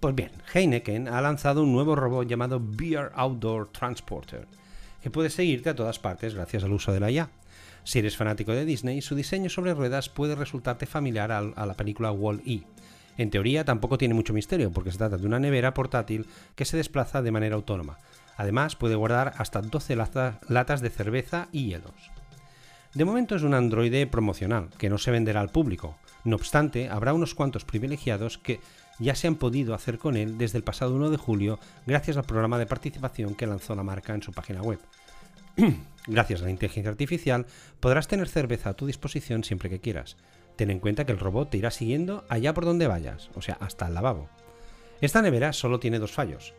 Pues 0.00 0.14
bien, 0.14 0.32
Heineken 0.54 1.08
ha 1.08 1.20
lanzado 1.20 1.62
un 1.62 1.74
nuevo 1.74 1.94
robot 1.94 2.26
llamado 2.26 2.58
Beer 2.58 3.12
Outdoor 3.14 3.70
Transporter 3.70 4.48
que 5.02 5.10
puede 5.10 5.30
seguirte 5.30 5.70
a 5.70 5.74
todas 5.74 5.98
partes 5.98 6.34
gracias 6.34 6.64
al 6.64 6.72
uso 6.72 6.92
de 6.92 7.00
la 7.00 7.10
IA. 7.10 7.30
Si 7.84 7.98
eres 7.98 8.16
fanático 8.16 8.52
de 8.52 8.64
Disney, 8.64 9.02
su 9.02 9.14
diseño 9.14 9.50
sobre 9.50 9.74
ruedas 9.74 10.08
puede 10.08 10.36
resultarte 10.36 10.86
familiar 10.86 11.32
a, 11.32 11.66
la 11.66 11.74
película 11.74 12.12
Wall-E. 12.12 12.62
En 13.18 13.30
teoría 13.30 13.64
tampoco 13.64 13.98
tiene 13.98 14.14
mucho 14.14 14.32
misterio 14.32 14.70
porque 14.72 14.92
se 14.92 14.98
trata 14.98 15.18
de 15.18 15.26
una 15.26 15.40
nevera 15.40 15.74
portátil 15.74 16.26
que 16.54 16.64
se 16.64 16.76
desplaza 16.76 17.20
de 17.20 17.32
manera 17.32 17.56
autónoma. 17.56 17.98
Además 18.36 18.76
puede 18.76 18.94
guardar 18.94 19.34
hasta 19.36 19.60
12 19.60 19.96
latas 19.96 20.80
de 20.80 20.90
cerveza 20.90 21.48
y 21.52 21.66
hielos. 21.66 22.10
De 22.94 23.04
momento 23.04 23.34
es 23.34 23.42
un 23.42 23.54
androide 23.54 24.06
promocional 24.06 24.68
que 24.78 24.90
no 24.90 24.98
se 24.98 25.10
venderá 25.10 25.40
al 25.40 25.48
público. 25.48 25.96
No 26.24 26.36
obstante, 26.36 26.88
habrá 26.88 27.14
unos 27.14 27.34
cuantos 27.34 27.64
privilegiados 27.64 28.38
que 28.38 28.60
ya 28.98 29.14
se 29.14 29.26
han 29.26 29.36
podido 29.36 29.74
hacer 29.74 29.98
con 29.98 30.16
él 30.16 30.38
desde 30.38 30.58
el 30.58 30.64
pasado 30.64 30.94
1 30.94 31.10
de 31.10 31.16
julio 31.16 31.58
gracias 31.86 32.16
al 32.16 32.24
programa 32.24 32.58
de 32.58 32.66
participación 32.66 33.34
que 33.34 33.46
lanzó 33.46 33.74
la 33.74 33.82
marca 33.82 34.14
en 34.14 34.22
su 34.22 34.32
página 34.32 34.62
web. 34.62 34.78
gracias 36.06 36.40
a 36.40 36.44
la 36.44 36.50
inteligencia 36.50 36.90
artificial 36.90 37.46
podrás 37.80 38.08
tener 38.08 38.28
cerveza 38.28 38.70
a 38.70 38.74
tu 38.74 38.86
disposición 38.86 39.44
siempre 39.44 39.70
que 39.70 39.80
quieras. 39.80 40.16
Ten 40.56 40.70
en 40.70 40.80
cuenta 40.80 41.06
que 41.06 41.12
el 41.12 41.18
robot 41.18 41.50
te 41.50 41.58
irá 41.58 41.70
siguiendo 41.70 42.24
allá 42.28 42.54
por 42.54 42.64
donde 42.64 42.86
vayas, 42.86 43.30
o 43.34 43.42
sea, 43.42 43.56
hasta 43.60 43.86
el 43.86 43.94
lavabo. 43.94 44.28
Esta 45.00 45.22
nevera 45.22 45.52
solo 45.52 45.80
tiene 45.80 45.98
dos 45.98 46.12
fallos. 46.12 46.54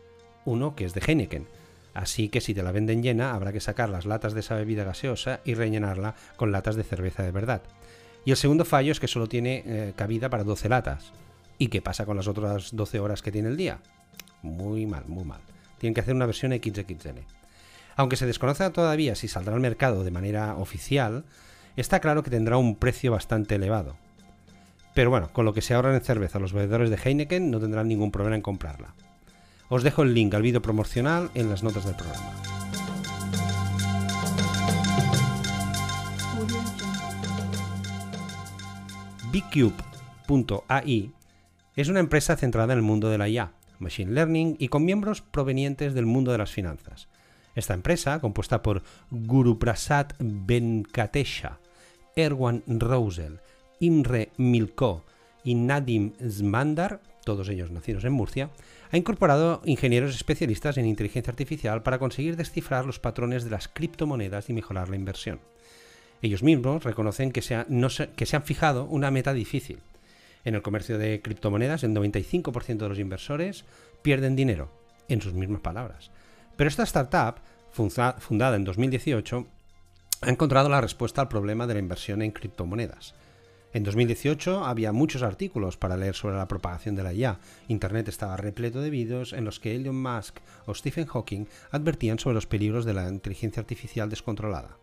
Uno 0.46 0.76
que 0.76 0.86
es 0.86 0.94
de 0.94 1.02
Heineken, 1.06 1.48
así 1.94 2.30
que 2.30 2.42
si 2.42 2.54
te 2.54 2.64
la 2.64 2.72
venden 2.72 3.04
llena 3.04 3.34
habrá 3.34 3.54
que 3.54 3.62
sacar 3.62 3.90
las 3.90 4.06
latas 4.06 4.34
de 4.34 4.42
esa 4.42 4.56
bebida 4.56 4.84
gaseosa 4.84 5.42
y 5.46 5.54
rellenarla 5.54 6.16
con 6.36 6.52
latas 6.52 6.76
de 6.76 6.84
cerveza 6.84 7.24
de 7.24 7.32
verdad. 7.32 7.62
Y 8.26 8.32
el 8.32 8.38
segundo 8.38 8.66
fallo 8.66 8.92
es 8.92 9.00
que 9.00 9.08
solo 9.08 9.28
tiene 9.28 9.64
eh, 9.66 9.94
cabida 9.96 10.30
para 10.30 10.44
12 10.44 10.70
latas. 10.70 11.14
¿Y 11.58 11.68
qué 11.68 11.82
pasa 11.82 12.06
con 12.06 12.18
las 12.18 12.28
otras 12.28 12.76
12 12.76 13.00
horas 13.00 13.22
que 13.22 13.32
tiene 13.32 13.50
el 13.50 13.58
día? 13.58 13.80
Muy 14.42 14.86
mal, 14.86 15.06
muy 15.08 15.24
mal. 15.24 15.42
Tienen 15.78 15.94
que 15.94 16.02
hacer 16.02 16.16
una 16.16 16.26
versión 16.26 16.52
XXL. 16.52 17.20
Aunque 17.96 18.16
se 18.16 18.26
desconoce 18.26 18.70
todavía 18.72 19.16
si 19.16 19.28
saldrá 19.28 19.54
al 19.54 19.62
mercado 19.62 20.04
de 20.04 20.12
manera 20.12 20.56
oficial, 20.56 21.26
está 21.76 22.00
claro 22.00 22.24
que 22.24 22.32
tendrá 22.32 22.58
un 22.58 22.76
precio 22.76 23.12
bastante 23.12 23.56
elevado. 23.56 23.96
Pero 24.94 25.10
bueno, 25.10 25.30
con 25.32 25.46
lo 25.46 25.54
que 25.54 25.62
se 25.62 25.74
ahorran 25.74 25.96
en 25.96 26.02
cerveza 26.02 26.40
los 26.40 26.54
bebedores 26.54 26.90
de 26.90 26.98
Heineken 27.04 27.50
no 27.50 27.60
tendrán 27.60 27.88
ningún 27.88 28.12
problema 28.12 28.36
en 28.36 28.42
comprarla. 28.42 28.94
Os 29.70 29.84
dejo 29.84 30.04
el 30.04 30.14
link 30.14 30.34
al 30.34 30.42
vídeo 30.42 30.62
promocional 30.62 31.32
en 31.34 31.50
las 31.50 31.64
notas 31.64 31.86
del 31.86 31.96
programa. 31.96 32.32
Bcube.ai 39.32 41.12
es 41.82 41.90
una 41.90 42.00
empresa 42.00 42.36
centrada 42.36 42.74
en 42.74 42.80
el 42.80 42.84
mundo 42.84 43.10
de 43.10 43.18
la 43.18 43.28
IA, 43.28 43.54
Machine 43.80 44.12
Learning 44.12 44.56
y 44.60 44.68
con 44.68 44.86
miembros 44.86 45.22
provenientes 45.22 45.94
del 45.94 46.06
mundo 46.06 46.32
de 46.32 46.38
las 46.38 46.52
finanzas. 46.52 47.08
Esta 47.56 47.74
empresa, 47.74 48.20
compuesta 48.20 48.64
por 48.64 48.84
Guru 49.12 49.60
Prasad 49.60 50.08
Venkatesha, 50.20 51.60
Erwan 52.16 52.64
Rosel, 52.68 53.40
Imre 53.80 54.30
Milko 54.38 55.04
y 55.44 55.56
Nadim 55.56 56.14
Zmandar, 56.28 57.02
todos 57.26 57.50
ellos 57.50 57.72
nacidos 57.72 58.04
en 58.06 58.14
Murcia, 58.14 58.50
ha 58.92 58.98
incorporado 58.98 59.62
ingenieros 59.66 60.16
especialistas 60.16 60.78
en 60.78 60.86
inteligencia 60.86 61.32
artificial 61.32 61.84
para 61.84 62.00
conseguir 62.00 62.36
descifrar 62.38 62.86
los 62.86 63.00
patrones 63.00 63.44
de 63.44 63.50
las 63.50 63.68
criptomonedas 63.68 64.50
y 64.50 64.54
mejorar 64.54 64.90
la 64.90 64.96
inversión. 64.96 65.40
Ellos 66.22 66.44
mismos 66.44 66.84
reconocen 66.84 67.32
que 67.32 67.42
se, 67.42 67.66
que 68.16 68.26
se 68.26 68.36
han 68.36 68.44
fijado 68.44 68.86
una 68.86 69.12
meta 69.12 69.34
difícil, 69.34 69.80
en 70.44 70.56
el 70.56 70.62
comercio 70.62 70.98
de 70.98 71.22
criptomonedas, 71.22 71.84
el 71.84 71.92
95% 71.92 72.78
de 72.78 72.90
los 72.90 73.00
inversores 73.00 73.66
pierden 74.02 74.36
dinero, 74.36 74.70
en 75.08 75.22
sus 75.22 75.34
mismas 75.34 75.62
palabras. 75.62 76.12
Pero 76.56 76.68
esta 76.68 76.84
startup, 76.84 77.36
fundada 77.72 78.56
en 78.56 78.64
2018, 78.64 79.48
ha 80.22 80.30
encontrado 80.30 80.70
la 80.70 80.82
respuesta 80.82 81.22
al 81.22 81.28
problema 81.28 81.68
de 81.68 81.74
la 81.74 81.80
inversión 81.80 82.22
en 82.22 82.32
criptomonedas. 82.32 83.14
En 83.74 83.84
2018 83.84 84.64
había 84.66 84.92
muchos 84.92 85.24
artículos 85.24 85.78
para 85.78 85.98
leer 85.98 86.14
sobre 86.14 86.38
la 86.38 86.48
propagación 86.48 86.96
de 86.96 87.02
la 87.02 87.12
IA. 87.12 87.40
Internet 87.68 88.08
estaba 88.08 88.38
repleto 88.38 88.82
de 88.82 88.92
vídeos 88.92 89.34
en 89.34 89.46
los 89.46 89.60
que 89.60 89.76
Elon 89.76 90.00
Musk 90.00 90.38
o 90.68 90.76
Stephen 90.76 91.08
Hawking 91.08 91.46
advertían 91.72 92.20
sobre 92.20 92.36
los 92.36 92.46
peligros 92.46 92.86
de 92.86 92.94
la 92.94 93.10
inteligencia 93.10 93.62
artificial 93.62 94.12
descontrolada. 94.12 94.78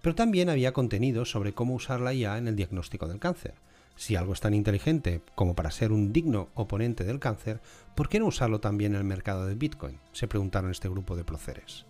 Pero 0.00 0.14
también 0.14 0.48
había 0.48 0.72
contenido 0.72 1.24
sobre 1.24 1.52
cómo 1.52 1.74
usar 1.74 2.00
la 2.00 2.14
IA 2.14 2.38
en 2.38 2.46
el 2.46 2.54
diagnóstico 2.54 3.08
del 3.08 3.18
cáncer. 3.18 3.54
Si 4.00 4.16
algo 4.16 4.32
es 4.32 4.40
tan 4.40 4.54
inteligente 4.54 5.20
como 5.34 5.54
para 5.54 5.70
ser 5.70 5.92
un 5.92 6.10
digno 6.10 6.48
oponente 6.54 7.04
del 7.04 7.20
cáncer, 7.20 7.60
¿por 7.94 8.08
qué 8.08 8.18
no 8.18 8.28
usarlo 8.28 8.58
también 8.58 8.94
en 8.94 8.98
el 9.00 9.04
mercado 9.04 9.44
del 9.44 9.58
Bitcoin? 9.58 10.00
se 10.12 10.26
preguntaron 10.26 10.70
este 10.70 10.88
grupo 10.88 11.16
de 11.16 11.24
proceres. 11.24 11.84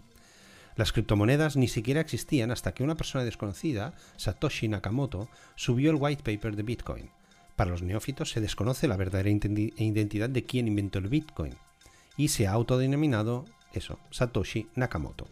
Las 0.75 0.91
criptomonedas 0.91 1.57
ni 1.57 1.69
siquiera 1.69 2.01
existían 2.01 2.51
hasta 2.51 2.75
que 2.75 2.83
una 2.83 2.97
persona 2.97 3.23
desconocida, 3.23 3.95
Satoshi 4.17 4.67
Nakamoto, 4.67 5.29
subió 5.55 5.93
el 5.93 5.99
white 6.01 6.25
paper 6.25 6.57
de 6.57 6.65
Bitcoin. 6.65 7.11
Para 7.55 7.71
los 7.71 7.83
neófitos 7.83 8.31
se 8.31 8.41
desconoce 8.41 8.89
la 8.89 8.97
verdadera 8.97 9.31
identidad 9.31 10.31
de 10.31 10.45
quien 10.45 10.67
inventó 10.67 10.99
el 10.99 11.07
Bitcoin 11.07 11.55
y 12.17 12.27
se 12.27 12.49
ha 12.49 12.53
autodenominado 12.53 13.45
eso, 13.73 14.01
Satoshi 14.11 14.67
Nakamoto. 14.75 15.29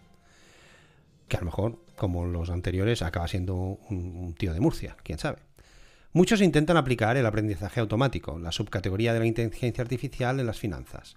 Que 1.27 1.39
a 1.39 1.41
lo 1.41 1.47
mejor, 1.47 1.81
como 1.97 2.25
los 2.25 2.51
anteriores, 2.51 3.03
acaba 3.03 3.27
siendo 3.27 3.57
un, 3.57 4.33
tío 4.39 4.55
de 4.55 4.61
Murcia, 4.61 4.97
quién 5.03 5.19
sabe. 5.19 5.48
Muchos 6.13 6.41
intentan 6.41 6.77
aplicar 6.77 7.17
el 7.17 7.27
aprendizaje 7.27 7.81
automático, 7.81 8.39
la 8.39 8.53
subcategoría 8.53 9.13
de 9.13 9.19
la 9.21 9.27
inteligencia 9.27 9.83
artificial 9.83 10.41
en 10.41 10.47
las 10.47 10.59
finanzas. 10.59 11.17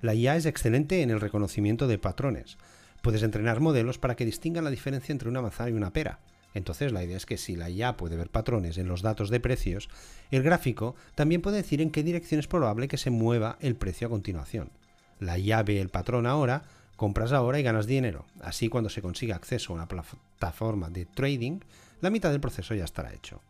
La 0.00 0.14
IA 0.14 0.36
es 0.36 0.46
excelente 0.46 1.02
en 1.02 1.10
el 1.10 1.20
reconocimiento 1.20 1.86
de 1.86 1.98
patrones, 1.98 2.58
Puedes 3.02 3.24
entrenar 3.24 3.58
modelos 3.58 3.98
para 3.98 4.14
que 4.14 4.24
distingan 4.24 4.62
la 4.62 4.70
diferencia 4.70 5.12
entre 5.12 5.28
una 5.28 5.42
manzana 5.42 5.70
y 5.70 5.72
una 5.72 5.92
pera. 5.92 6.20
Entonces 6.54 6.92
la 6.92 7.02
idea 7.02 7.16
es 7.16 7.26
que 7.26 7.36
si 7.36 7.56
la 7.56 7.68
IA 7.68 7.96
puede 7.96 8.16
ver 8.16 8.30
patrones 8.30 8.78
en 8.78 8.86
los 8.86 9.02
datos 9.02 9.28
de 9.28 9.40
precios, 9.40 9.88
el 10.30 10.44
gráfico 10.44 10.94
también 11.16 11.42
puede 11.42 11.56
decir 11.56 11.80
en 11.80 11.90
qué 11.90 12.04
dirección 12.04 12.38
es 12.38 12.46
probable 12.46 12.86
que 12.86 12.98
se 12.98 13.10
mueva 13.10 13.58
el 13.60 13.74
precio 13.74 14.06
a 14.06 14.10
continuación. 14.10 14.70
La 15.18 15.36
IA 15.36 15.64
ve 15.64 15.80
el 15.80 15.88
patrón 15.88 16.26
ahora, 16.26 16.62
compras 16.94 17.32
ahora 17.32 17.58
y 17.58 17.64
ganas 17.64 17.86
dinero. 17.86 18.24
Así 18.40 18.68
cuando 18.68 18.88
se 18.88 19.02
consiga 19.02 19.34
acceso 19.34 19.72
a 19.72 19.76
una 19.76 19.88
plataforma 19.88 20.88
de 20.88 21.06
trading, 21.06 21.58
la 22.00 22.10
mitad 22.10 22.30
del 22.30 22.40
proceso 22.40 22.74
ya 22.74 22.84
estará 22.84 23.12
hecho. 23.12 23.40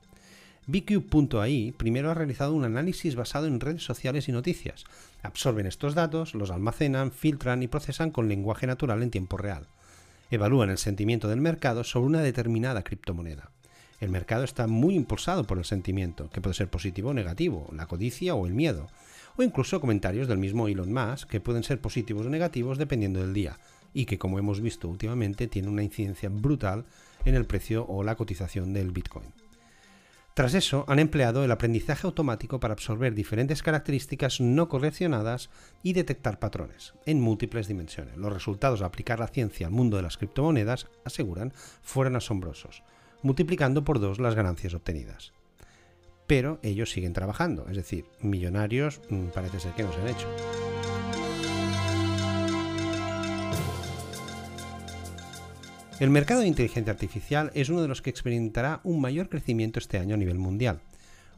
BQ.ai 0.66 1.72
primero 1.76 2.10
ha 2.10 2.14
realizado 2.14 2.54
un 2.54 2.64
análisis 2.64 3.16
basado 3.16 3.48
en 3.48 3.58
redes 3.58 3.82
sociales 3.82 4.28
y 4.28 4.32
noticias. 4.32 4.84
Absorben 5.22 5.66
estos 5.66 5.94
datos, 5.94 6.34
los 6.34 6.50
almacenan, 6.50 7.10
filtran 7.10 7.62
y 7.64 7.68
procesan 7.68 8.12
con 8.12 8.28
lenguaje 8.28 8.68
natural 8.68 9.02
en 9.02 9.10
tiempo 9.10 9.36
real. 9.36 9.66
Evalúan 10.30 10.70
el 10.70 10.78
sentimiento 10.78 11.28
del 11.28 11.40
mercado 11.40 11.82
sobre 11.82 12.06
una 12.06 12.22
determinada 12.22 12.84
criptomoneda. 12.84 13.50
El 14.00 14.10
mercado 14.10 14.44
está 14.44 14.66
muy 14.68 14.94
impulsado 14.94 15.44
por 15.44 15.58
el 15.58 15.64
sentimiento, 15.64 16.30
que 16.30 16.40
puede 16.40 16.54
ser 16.54 16.68
positivo 16.68 17.10
o 17.10 17.14
negativo, 17.14 17.68
la 17.72 17.86
codicia 17.86 18.34
o 18.34 18.46
el 18.46 18.54
miedo, 18.54 18.88
o 19.36 19.42
incluso 19.42 19.80
comentarios 19.80 20.28
del 20.28 20.38
mismo 20.38 20.68
Elon 20.68 20.92
Musk 20.92 21.28
que 21.28 21.40
pueden 21.40 21.64
ser 21.64 21.80
positivos 21.80 22.26
o 22.26 22.30
negativos 22.30 22.78
dependiendo 22.78 23.20
del 23.20 23.34
día, 23.34 23.58
y 23.94 24.04
que 24.04 24.18
como 24.18 24.38
hemos 24.38 24.60
visto 24.60 24.88
últimamente 24.88 25.48
tiene 25.48 25.68
una 25.68 25.82
incidencia 25.82 26.28
brutal 26.28 26.84
en 27.24 27.34
el 27.34 27.46
precio 27.46 27.84
o 27.86 28.04
la 28.04 28.14
cotización 28.14 28.72
del 28.72 28.92
Bitcoin. 28.92 29.41
Tras 30.34 30.54
eso, 30.54 30.86
han 30.88 30.98
empleado 30.98 31.44
el 31.44 31.50
aprendizaje 31.50 32.06
automático 32.06 32.58
para 32.58 32.72
absorber 32.72 33.14
diferentes 33.14 33.62
características 33.62 34.40
no 34.40 34.68
correccionadas 34.68 35.50
y 35.82 35.92
detectar 35.92 36.38
patrones 36.38 36.94
en 37.04 37.20
múltiples 37.20 37.68
dimensiones. 37.68 38.16
Los 38.16 38.32
resultados 38.32 38.80
de 38.80 38.86
aplicar 38.86 39.20
la 39.20 39.28
ciencia 39.28 39.66
al 39.66 39.74
mundo 39.74 39.98
de 39.98 40.04
las 40.04 40.16
criptomonedas, 40.16 40.88
aseguran, 41.04 41.52
fueron 41.82 42.16
asombrosos, 42.16 42.82
multiplicando 43.22 43.84
por 43.84 44.00
dos 44.00 44.18
las 44.20 44.34
ganancias 44.34 44.72
obtenidas. 44.72 45.34
Pero 46.26 46.60
ellos 46.62 46.90
siguen 46.90 47.12
trabajando, 47.12 47.66
es 47.68 47.76
decir, 47.76 48.06
millonarios 48.20 49.02
mm, 49.10 49.26
parece 49.34 49.60
ser 49.60 49.74
que 49.74 49.82
no 49.82 49.92
se 49.92 50.00
han 50.00 50.08
hecho. 50.08 50.28
El 56.02 56.10
mercado 56.10 56.40
de 56.40 56.48
inteligencia 56.48 56.92
artificial 56.92 57.52
es 57.54 57.68
uno 57.68 57.80
de 57.80 57.86
los 57.86 58.02
que 58.02 58.10
experimentará 58.10 58.80
un 58.82 59.00
mayor 59.00 59.28
crecimiento 59.28 59.78
este 59.78 59.98
año 59.98 60.16
a 60.16 60.18
nivel 60.18 60.36
mundial. 60.36 60.80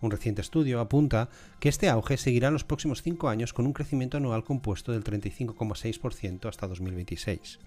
Un 0.01 0.11
reciente 0.11 0.41
estudio 0.41 0.81
apunta 0.81 1.29
que 1.61 1.69
este 1.69 1.91
auge 1.91 2.17
seguirá 2.17 2.49
en 2.49 2.55
los 2.55 2.65
próximos 2.65 3.03
cinco 3.03 3.29
años 3.29 3.53
con 3.53 3.67
un 3.67 3.75
crecimiento 3.75 4.17
anual 4.17 4.43
compuesto 4.43 4.93
del 4.93 5.05
35,6% 5.05 6.49
hasta 6.49 6.67
2026. 6.67 7.59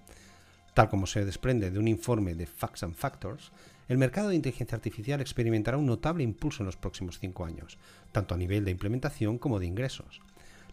Tal 0.74 0.90
como 0.90 1.06
se 1.06 1.24
desprende 1.24 1.70
de 1.70 1.78
un 1.78 1.88
informe 1.88 2.34
de 2.34 2.48
Facts 2.48 2.82
and 2.82 2.96
Factors, 2.96 3.52
el 3.88 4.00
mercado 4.00 4.30
de 4.30 4.36
inteligencia 4.36 4.76
artificial 4.76 5.22
experimentará 5.22 5.78
un 5.78 5.86
notable 5.86 6.24
impulso 6.24 6.64
en 6.64 6.66
los 6.66 6.78
próximos 6.78 7.20
cinco 7.20 7.46
años, 7.46 7.78
tanto 8.12 8.34
a 8.34 8.40
nivel 8.40 8.66
de 8.66 8.72
implementación 8.72 9.38
como 9.38 9.60
de 9.60 9.68
ingresos. 9.68 10.24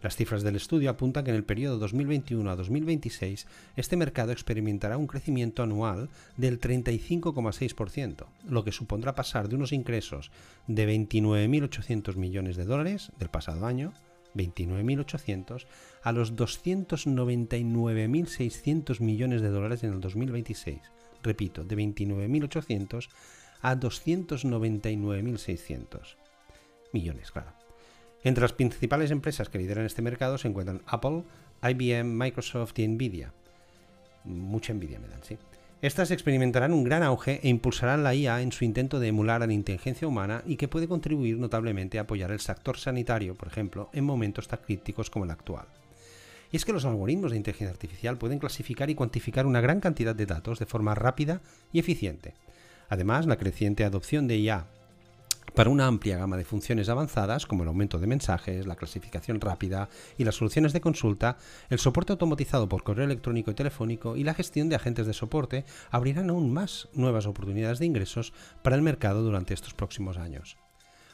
Las 0.04 0.14
cifras 0.16 0.42
del 0.42 0.56
estudio 0.56 0.90
apuntan 0.90 1.24
que 1.24 1.30
en 1.30 1.36
el 1.36 1.44
periodo 1.44 1.78
2021 1.78 2.50
a 2.50 2.56
2026 2.56 3.46
este 3.74 3.96
mercado 3.96 4.32
experimentará 4.32 4.98
un 4.98 5.06
crecimiento 5.06 5.62
anual 5.62 6.10
del 6.36 6.60
35,6%, 6.60 8.26
lo 8.46 8.64
que 8.64 8.72
supondrá 8.72 9.14
pasar 9.14 9.48
de 9.48 9.56
unos 9.56 9.72
ingresos 9.72 10.30
de 10.66 10.86
29.800 10.86 12.16
millones 12.16 12.56
de 12.56 12.66
dólares 12.66 13.12
del 13.18 13.30
pasado 13.30 13.64
año 13.64 13.94
29.800 14.34 15.64
a 16.02 16.12
los 16.12 16.36
299.600 16.36 19.00
millones 19.00 19.40
de 19.40 19.48
dólares 19.48 19.84
en 19.84 19.94
el 19.94 20.02
2026. 20.02 20.82
Repito, 21.22 21.64
de 21.64 21.78
29.800 21.78 23.08
a 23.62 23.74
299.600 23.74 26.16
millones, 26.92 27.30
claro. 27.30 27.63
Entre 28.24 28.40
las 28.40 28.54
principales 28.54 29.10
empresas 29.10 29.50
que 29.50 29.58
lideran 29.58 29.84
este 29.84 30.00
mercado 30.00 30.38
se 30.38 30.48
encuentran 30.48 30.82
Apple, 30.86 31.24
IBM, 31.62 32.16
Microsoft 32.16 32.78
y 32.78 32.88
Nvidia. 32.88 33.32
Mucha 34.24 34.72
envidia 34.72 34.98
me 34.98 35.08
dan, 35.08 35.22
sí. 35.22 35.36
Estas 35.82 36.10
experimentarán 36.10 36.72
un 36.72 36.82
gran 36.82 37.02
auge 37.02 37.40
e 37.42 37.48
impulsarán 37.50 38.02
la 38.02 38.14
IA 38.14 38.40
en 38.40 38.52
su 38.52 38.64
intento 38.64 38.98
de 38.98 39.08
emular 39.08 39.42
a 39.42 39.46
la 39.46 39.52
inteligencia 39.52 40.08
humana 40.08 40.42
y 40.46 40.56
que 40.56 40.68
puede 40.68 40.88
contribuir 40.88 41.36
notablemente 41.36 41.98
a 41.98 42.02
apoyar 42.02 42.30
el 42.30 42.40
sector 42.40 42.78
sanitario, 42.78 43.34
por 43.34 43.48
ejemplo, 43.48 43.90
en 43.92 44.04
momentos 44.04 44.48
tan 44.48 44.60
críticos 44.60 45.10
como 45.10 45.26
el 45.26 45.30
actual. 45.30 45.66
Y 46.50 46.56
es 46.56 46.64
que 46.64 46.72
los 46.72 46.86
algoritmos 46.86 47.32
de 47.32 47.36
inteligencia 47.36 47.72
artificial 47.72 48.16
pueden 48.16 48.38
clasificar 48.38 48.88
y 48.88 48.94
cuantificar 48.94 49.44
una 49.44 49.60
gran 49.60 49.80
cantidad 49.80 50.14
de 50.14 50.24
datos 50.24 50.58
de 50.58 50.64
forma 50.64 50.94
rápida 50.94 51.42
y 51.70 51.80
eficiente. 51.80 52.32
Además, 52.88 53.26
la 53.26 53.36
creciente 53.36 53.84
adopción 53.84 54.26
de 54.26 54.38
IA 54.38 54.66
para 55.54 55.70
una 55.70 55.86
amplia 55.86 56.18
gama 56.18 56.36
de 56.36 56.44
funciones 56.44 56.88
avanzadas 56.88 57.46
como 57.46 57.62
el 57.62 57.68
aumento 57.68 57.98
de 57.98 58.06
mensajes, 58.06 58.66
la 58.66 58.76
clasificación 58.76 59.40
rápida 59.40 59.88
y 60.18 60.24
las 60.24 60.34
soluciones 60.34 60.72
de 60.72 60.80
consulta, 60.80 61.38
el 61.70 61.78
soporte 61.78 62.12
automatizado 62.12 62.68
por 62.68 62.82
correo 62.82 63.04
electrónico 63.04 63.50
y 63.50 63.54
telefónico 63.54 64.16
y 64.16 64.24
la 64.24 64.34
gestión 64.34 64.68
de 64.68 64.76
agentes 64.76 65.06
de 65.06 65.12
soporte 65.12 65.64
abrirán 65.90 66.30
aún 66.30 66.52
más 66.52 66.88
nuevas 66.92 67.26
oportunidades 67.26 67.78
de 67.78 67.86
ingresos 67.86 68.32
para 68.62 68.76
el 68.76 68.82
mercado 68.82 69.22
durante 69.22 69.54
estos 69.54 69.74
próximos 69.74 70.16
años. 70.16 70.56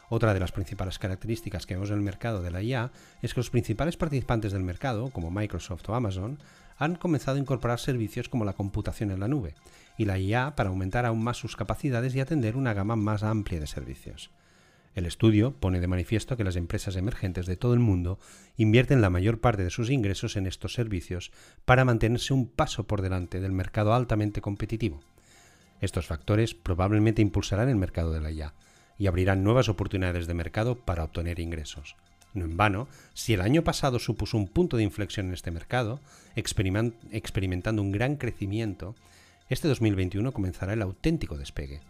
Otra 0.09 0.35
de 0.35 0.41
las 0.41 0.51
principales 0.51 0.99
características 0.99 1.67
que 1.67 1.75
vemos 1.75 1.91
en 1.91 1.97
el 1.97 2.03
mercado 2.03 2.43
de 2.43 2.51
la 2.51 2.63
IA 2.63 2.91
es 3.23 3.33
que 3.33 3.41
los 3.41 3.51
principales 3.51 3.97
participantes 3.97 4.53
del 4.53 4.65
mercado, 4.65 5.11
como 5.11 5.31
Microsoft 5.31 5.89
o 5.89 5.95
Amazon, 5.95 6.39
han 6.79 6.97
comenzado 6.97 7.37
a 7.37 7.41
incorporar 7.41 7.79
servicios 7.79 8.29
como 8.29 8.45
la 8.45 8.55
computación 8.55 9.13
en 9.13 9.21
la 9.21 9.29
nube 9.29 9.55
y 10.01 10.07
la 10.07 10.19
IA 10.19 10.57
para 10.57 10.71
aumentar 10.71 11.05
aún 11.05 11.23
más 11.23 11.37
sus 11.37 11.57
capacidades 11.57 12.15
y 12.15 12.21
atender 12.21 12.57
una 12.57 12.73
gama 12.73 12.97
más 12.97 13.23
amplia 13.23 13.61
de 13.61 13.67
servicios. 13.67 14.31
El 14.95 15.05
estudio 15.05 15.53
pone 15.53 15.79
de 15.79 15.89
manifiesto 15.89 16.39
que 16.39 16.43
las 16.43 16.57
empresas 16.57 16.97
emergentes 16.97 17.45
de 17.45 17.59
todo 17.59 17.75
el 17.75 17.81
mundo 17.81 18.19
invierten 18.57 19.03
la 19.03 19.11
mayor 19.11 19.43
parte 19.43 19.63
de 19.63 19.69
sus 19.69 19.91
ingresos 19.91 20.37
en 20.37 20.47
estos 20.47 20.73
servicios 20.73 21.33
para 21.67 21.85
mantenerse 21.85 22.33
un 22.33 22.49
paso 22.49 22.85
por 22.85 23.03
delante 23.03 23.41
del 23.41 23.53
mercado 23.53 23.93
altamente 23.93 24.41
competitivo. 24.41 25.03
Estos 25.83 26.07
factores 26.07 26.55
probablemente 26.55 27.21
impulsarán 27.21 27.69
el 27.69 27.77
mercado 27.77 28.11
de 28.11 28.23
la 28.23 28.31
IA 28.31 28.55
y 28.97 29.07
abrirán 29.07 29.45
nuevas 29.45 29.69
oportunidades 29.69 30.27
de 30.27 30.33
mercado 30.33 30.77
para 30.77 31.05
obtener 31.05 31.41
ingresos. 31.41 31.95
No 32.33 32.47
en 32.47 32.57
vano, 32.57 32.89
si 33.13 33.35
el 33.35 33.43
año 33.43 33.65
pasado 33.65 33.99
supuso 33.99 34.39
un 34.39 34.49
punto 34.49 34.79
de 34.79 34.83
inflexión 34.83 35.27
en 35.27 35.35
este 35.35 35.51
mercado, 35.51 36.01
experimentando 36.37 37.83
un 37.83 37.93
gran 37.93 38.17
crecimiento, 38.17 38.95
este 39.51 39.67
2021 39.67 40.33
comenzará 40.33 40.73
el 40.73 40.83
auténtico 40.83 41.37
despegue. 41.37 41.81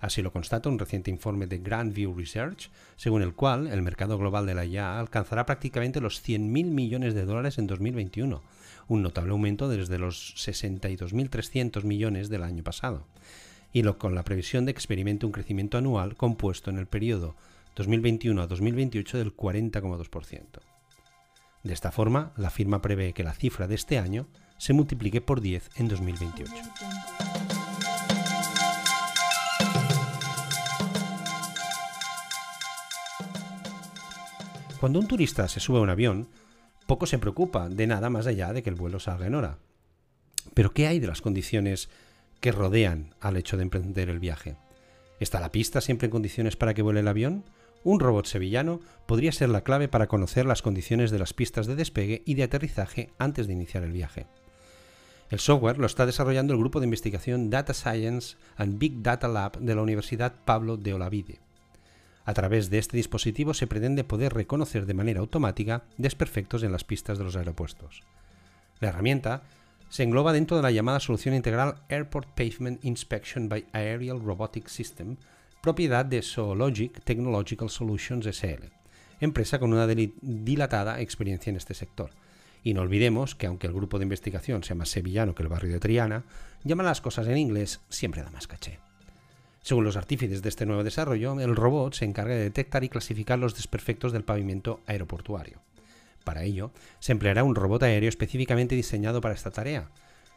Así 0.00 0.22
lo 0.22 0.32
constata 0.32 0.70
un 0.70 0.78
reciente 0.78 1.10
informe 1.10 1.46
de 1.46 1.58
Grand 1.58 1.92
View 1.92 2.14
Research, 2.16 2.70
según 2.96 3.20
el 3.20 3.34
cual 3.34 3.66
el 3.66 3.82
mercado 3.82 4.16
global 4.16 4.46
de 4.46 4.54
la 4.54 4.64
IA 4.64 4.98
alcanzará 4.98 5.44
prácticamente 5.44 6.00
los 6.00 6.26
100.000 6.26 6.40
millones 6.64 7.12
de 7.12 7.26
dólares 7.26 7.58
en 7.58 7.66
2021, 7.66 8.42
un 8.88 9.02
notable 9.02 9.32
aumento 9.32 9.68
desde 9.68 9.98
los 9.98 10.34
62.300 10.36 11.84
millones 11.84 12.30
del 12.30 12.42
año 12.42 12.64
pasado, 12.64 13.04
y 13.70 13.82
lo 13.82 13.98
con 13.98 14.14
la 14.14 14.24
previsión 14.24 14.64
de 14.64 14.72
que 14.72 14.78
experimente 14.78 15.26
un 15.26 15.32
crecimiento 15.32 15.76
anual 15.76 16.16
compuesto 16.16 16.70
en 16.70 16.78
el 16.78 16.86
periodo 16.86 17.36
2021 17.76 18.40
a 18.40 18.46
2028 18.46 19.18
del 19.18 19.36
40,2%. 19.36 20.42
De 21.62 21.74
esta 21.74 21.92
forma, 21.92 22.32
la 22.38 22.48
firma 22.48 22.80
prevé 22.80 23.12
que 23.12 23.24
la 23.24 23.34
cifra 23.34 23.68
de 23.68 23.74
este 23.74 23.98
año 23.98 24.26
se 24.60 24.74
multiplique 24.74 25.22
por 25.22 25.40
10 25.40 25.70
en 25.76 25.88
2028. 25.88 26.52
Cuando 34.78 34.98
un 34.98 35.08
turista 35.08 35.48
se 35.48 35.60
sube 35.60 35.78
a 35.78 35.80
un 35.80 35.88
avión, 35.88 36.28
poco 36.86 37.06
se 37.06 37.18
preocupa 37.18 37.70
de 37.70 37.86
nada 37.86 38.10
más 38.10 38.26
allá 38.26 38.52
de 38.52 38.62
que 38.62 38.68
el 38.68 38.76
vuelo 38.76 39.00
salga 39.00 39.26
en 39.26 39.34
hora. 39.34 39.56
Pero 40.52 40.74
¿qué 40.74 40.86
hay 40.86 41.00
de 41.00 41.06
las 41.06 41.22
condiciones 41.22 41.88
que 42.40 42.52
rodean 42.52 43.14
al 43.18 43.38
hecho 43.38 43.56
de 43.56 43.62
emprender 43.62 44.10
el 44.10 44.18
viaje? 44.18 44.56
¿Está 45.20 45.40
la 45.40 45.52
pista 45.52 45.80
siempre 45.80 46.06
en 46.06 46.12
condiciones 46.12 46.56
para 46.56 46.74
que 46.74 46.82
vuele 46.82 47.00
el 47.00 47.08
avión? 47.08 47.44
Un 47.82 47.98
robot 47.98 48.26
sevillano 48.26 48.80
podría 49.06 49.32
ser 49.32 49.48
la 49.48 49.62
clave 49.62 49.88
para 49.88 50.06
conocer 50.06 50.44
las 50.44 50.60
condiciones 50.60 51.10
de 51.10 51.18
las 51.18 51.32
pistas 51.32 51.66
de 51.66 51.76
despegue 51.76 52.22
y 52.26 52.34
de 52.34 52.42
aterrizaje 52.42 53.08
antes 53.18 53.46
de 53.46 53.54
iniciar 53.54 53.84
el 53.84 53.92
viaje. 53.92 54.26
El 55.30 55.38
software 55.38 55.78
lo 55.78 55.86
está 55.86 56.06
desarrollando 56.06 56.52
el 56.52 56.58
grupo 56.58 56.80
de 56.80 56.86
investigación 56.86 57.50
Data 57.50 57.72
Science 57.72 58.36
and 58.56 58.80
Big 58.80 59.00
Data 59.00 59.28
Lab 59.28 59.60
de 59.60 59.76
la 59.76 59.82
Universidad 59.82 60.34
Pablo 60.44 60.76
de 60.76 60.92
Olavide. 60.92 61.38
A 62.24 62.34
través 62.34 62.68
de 62.68 62.78
este 62.78 62.96
dispositivo 62.96 63.54
se 63.54 63.68
pretende 63.68 64.02
poder 64.02 64.34
reconocer 64.34 64.86
de 64.86 64.94
manera 64.94 65.20
automática 65.20 65.84
desperfectos 65.98 66.64
en 66.64 66.72
las 66.72 66.82
pistas 66.82 67.16
de 67.16 67.22
los 67.22 67.36
aeropuertos. 67.36 68.02
La 68.80 68.88
herramienta 68.88 69.44
se 69.88 70.02
engloba 70.02 70.32
dentro 70.32 70.56
de 70.56 70.64
la 70.64 70.72
llamada 70.72 70.98
solución 70.98 71.36
integral 71.36 71.76
Airport 71.88 72.30
Pavement 72.34 72.84
Inspection 72.84 73.48
by 73.48 73.66
Aerial 73.72 74.20
Robotic 74.20 74.66
System, 74.66 75.16
propiedad 75.62 76.04
de 76.04 76.22
Zoologic 76.22 77.04
Technological 77.04 77.70
Solutions 77.70 78.26
SL, 78.26 78.64
empresa 79.20 79.60
con 79.60 79.72
una 79.72 79.86
dilatada 79.86 81.00
experiencia 81.00 81.50
en 81.50 81.56
este 81.56 81.74
sector. 81.74 82.10
Y 82.62 82.74
no 82.74 82.82
olvidemos 82.82 83.34
que 83.34 83.46
aunque 83.46 83.66
el 83.66 83.72
grupo 83.72 83.98
de 83.98 84.04
investigación 84.04 84.62
sea 84.64 84.76
más 84.76 84.90
sevillano 84.90 85.34
que 85.34 85.42
el 85.42 85.48
barrio 85.48 85.72
de 85.72 85.80
Triana, 85.80 86.24
llama 86.64 86.82
las 86.82 87.00
cosas 87.00 87.26
en 87.26 87.38
inglés 87.38 87.80
siempre 87.88 88.22
da 88.22 88.30
más 88.30 88.46
caché. 88.46 88.78
Según 89.62 89.84
los 89.84 89.96
artífices 89.96 90.42
de 90.42 90.48
este 90.48 90.66
nuevo 90.66 90.84
desarrollo, 90.84 91.38
el 91.38 91.54
robot 91.54 91.94
se 91.94 92.04
encarga 92.04 92.34
de 92.34 92.44
detectar 92.44 92.82
y 92.82 92.88
clasificar 92.88 93.38
los 93.38 93.54
desperfectos 93.54 94.12
del 94.12 94.24
pavimento 94.24 94.80
aeroportuario. 94.86 95.60
Para 96.24 96.44
ello, 96.44 96.70
se 96.98 97.12
empleará 97.12 97.44
un 97.44 97.54
robot 97.54 97.82
aéreo 97.82 98.08
específicamente 98.08 98.74
diseñado 98.74 99.20
para 99.20 99.34
esta 99.34 99.50
tarea. 99.50 99.90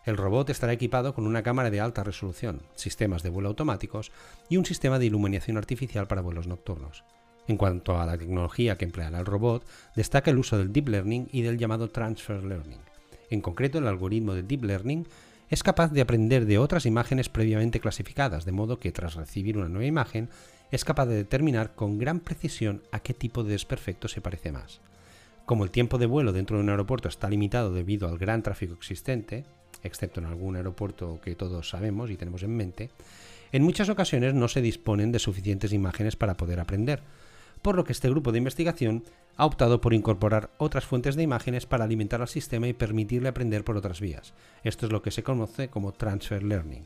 El 0.06 0.18
robot 0.18 0.50
estará 0.50 0.74
equipado 0.74 1.14
con 1.14 1.26
una 1.26 1.44
cámara 1.44 1.70
de 1.70 1.80
alta 1.80 2.04
resolución, 2.04 2.62
sistemas 2.76 3.24
de 3.24 3.30
vuelo 3.30 3.50
automáticos 3.50 4.12
y 4.50 4.58
un 4.58 4.66
sistema 4.66 5.00
de 5.00 5.06
iluminación 5.06 5.58
artificial 5.58 6.08
para 6.08 6.22
vuelos 6.22 6.48
nocturnos. 6.48 7.06
En 7.48 7.58
cuanto 7.58 8.00
a 8.00 8.06
la 8.06 8.18
tecnología 8.18 8.78
que 8.78 8.86
empleará 8.86 9.20
el 9.20 9.26
robot, 9.26 9.66
destaca 9.96 10.32
el 10.32 10.38
uso 10.38 10.58
del 10.58 10.72
Deep 10.72 10.88
Learning 10.88 11.28
y 11.32 11.42
del 11.42 11.58
llamado 11.58 11.90
Transfer 11.90 12.44
Learning. 12.44 12.80
En 13.30 13.42
concreto, 13.42 13.80
el 13.80 13.88
algoritmo 13.88 14.34
de 14.34 14.44
Deep 14.44 14.64
Learning 14.64 15.06
es 15.50 15.62
capaz 15.62 15.92
de 15.92 16.02
aprender 16.02 16.46
de 16.46 16.58
otras 16.58 16.86
imágenes 16.86 17.30
previamente 17.30 17.80
clasificadas, 17.80 18.46
de 18.46 18.52
modo 18.52 18.80
que 18.80 18.92
tras 18.92 19.16
recibir 19.16 19.58
una 19.58 19.70
nueva 19.70 19.86
imagen, 19.86 20.30
es 20.72 20.86
capaz 20.86 21.06
de 21.06 21.16
determinar 21.16 21.76
con 21.76 22.00
gran 22.00 22.20
precisión 22.20 22.82
a 22.92 23.00
qué 23.00 23.14
tipo 23.14 23.44
de 23.44 23.52
desperfecto 23.52 24.08
se 24.08 24.22
parece 24.22 24.52
más. 24.52 24.80
Como 25.46 25.66
el 25.66 25.72
tiempo 25.72 25.98
de 25.98 26.06
vuelo 26.06 26.32
dentro 26.32 26.58
de 26.58 26.64
un 26.64 26.70
aeropuerto 26.70 27.10
está 27.10 27.30
limitado 27.30 27.74
debido 27.74 28.08
al 28.08 28.18
gran 28.18 28.42
tráfico 28.42 28.74
existente, 28.74 29.46
excepto 29.84 30.22
en 30.22 30.28
algún 30.28 30.56
aeropuerto 30.56 31.20
que 31.22 31.36
todos 31.36 31.70
sabemos 31.70 32.10
y 32.10 32.16
tenemos 32.16 32.44
en 32.44 32.56
mente, 32.56 32.90
en 33.52 33.62
muchas 33.62 33.90
ocasiones 33.90 34.34
no 34.34 34.48
se 34.48 34.62
disponen 34.62 35.12
de 35.12 35.20
suficientes 35.20 35.74
imágenes 35.74 36.16
para 36.16 36.36
poder 36.36 36.60
aprender, 36.60 37.04
por 37.64 37.76
lo 37.76 37.86
que 37.86 37.94
este 37.94 38.10
grupo 38.10 38.32
de 38.32 38.38
investigación 38.38 39.04
ha 39.38 39.46
optado 39.46 39.82
por 39.82 39.96
incorporar 39.96 40.52
otras 40.60 40.86
fuentes 40.86 41.16
de 41.16 41.24
imágenes 41.24 41.66
para 41.66 41.86
alimentar 41.86 42.22
al 42.22 42.28
sistema 42.28 42.68
y 42.68 42.74
permitirle 42.74 43.30
aprender 43.30 43.64
por 43.64 43.78
otras 43.78 44.00
vías. 44.00 44.34
Esto 44.64 44.86
es 44.86 44.92
lo 44.92 45.02
que 45.02 45.10
se 45.10 45.24
conoce 45.24 45.70
como 45.70 45.94
transfer 45.94 46.44
learning. 46.44 46.86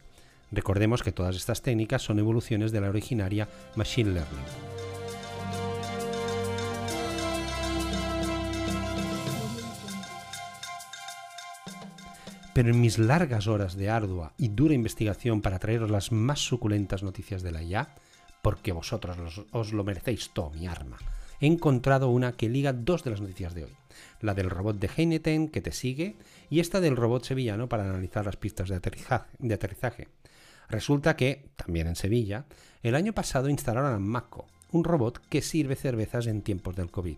Recordemos 0.52 1.04
que 1.04 1.12
todas 1.12 1.36
estas 1.36 1.62
técnicas 1.62 2.04
son 2.04 2.20
evoluciones 2.20 2.72
de 2.72 2.80
la 2.80 2.90
originaria 2.90 3.50
machine 3.76 4.12
learning. 4.12 4.46
pero 12.54 12.72
en 12.72 12.82
mis 12.82 12.98
largas 12.98 13.46
horas 13.46 13.78
de 13.78 13.92
ardua 13.92 14.34
y 14.36 14.48
dura 14.48 14.74
investigación 14.74 15.44
para 15.44 15.60
traeros 15.60 15.92
las 15.92 16.12
más 16.12 16.40
suculentas 16.40 17.04
noticias 17.04 17.44
de 17.44 17.52
la 17.52 17.62
IA, 17.62 17.94
porque 18.42 18.72
vosotros 18.72 19.46
os 19.52 19.74
lo 19.74 19.84
merecéis 19.84 20.32
todo, 20.34 20.52
mi 20.52 20.68
arma, 20.68 20.98
he 21.40 21.48
encontrado 21.48 22.10
una 22.10 22.34
que 22.34 22.50
liga 22.50 22.74
dos 22.74 23.04
de 23.04 23.12
las 23.12 23.22
noticias 23.22 23.54
de 23.54 23.66
hoy. 23.66 23.76
La 24.22 24.34
del 24.34 24.50
robot 24.50 24.78
de 24.78 24.90
Heineken 24.96 25.50
que 25.50 25.62
te 25.62 25.72
sigue 25.72 26.16
y 26.50 26.60
esta 26.60 26.80
del 26.80 26.96
robot 26.96 27.24
sevillano 27.24 27.68
para 27.68 27.84
analizar 27.84 28.26
las 28.26 28.38
pistas 28.38 28.70
de 28.70 29.54
aterrizaje. 29.54 30.08
Resulta 30.70 31.16
que, 31.16 31.50
también 31.56 31.88
en 31.88 31.96
Sevilla, 31.96 32.46
el 32.84 32.96
año 32.96 33.14
pasado 33.14 33.50
instalaron 33.50 33.94
a 33.94 34.00
Mako, 34.00 34.48
un 34.72 34.84
robot 34.84 35.20
que 35.30 35.42
sirve 35.42 35.76
cervezas 35.76 36.28
en 36.28 36.42
tiempos 36.42 36.76
del 36.76 36.92
COVID. 36.92 37.18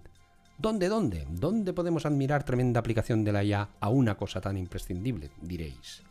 ¿Dónde, 0.58 0.90
dónde? 0.90 1.26
¿Dónde 1.30 1.74
podemos 1.74 2.06
admirar 2.06 2.44
tremenda 2.44 2.80
aplicación 2.80 3.24
de 3.24 3.32
la 3.32 3.44
IA 3.44 3.70
a 3.80 3.90
una 3.90 4.16
cosa 4.16 4.42
tan 4.42 4.58
imprescindible? 4.58 5.32
Diréis. 5.42 6.04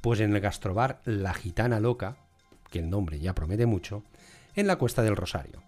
Pues 0.00 0.20
en 0.20 0.34
el 0.34 0.40
gastrobar 0.40 1.00
La 1.04 1.34
Gitana 1.34 1.80
Loca, 1.80 2.16
que 2.70 2.78
el 2.78 2.88
nombre 2.88 3.18
ya 3.18 3.34
promete 3.34 3.66
mucho, 3.66 4.04
en 4.58 4.66
la 4.66 4.76
Cuesta 4.76 5.02
del 5.02 5.14
Rosario. 5.14 5.62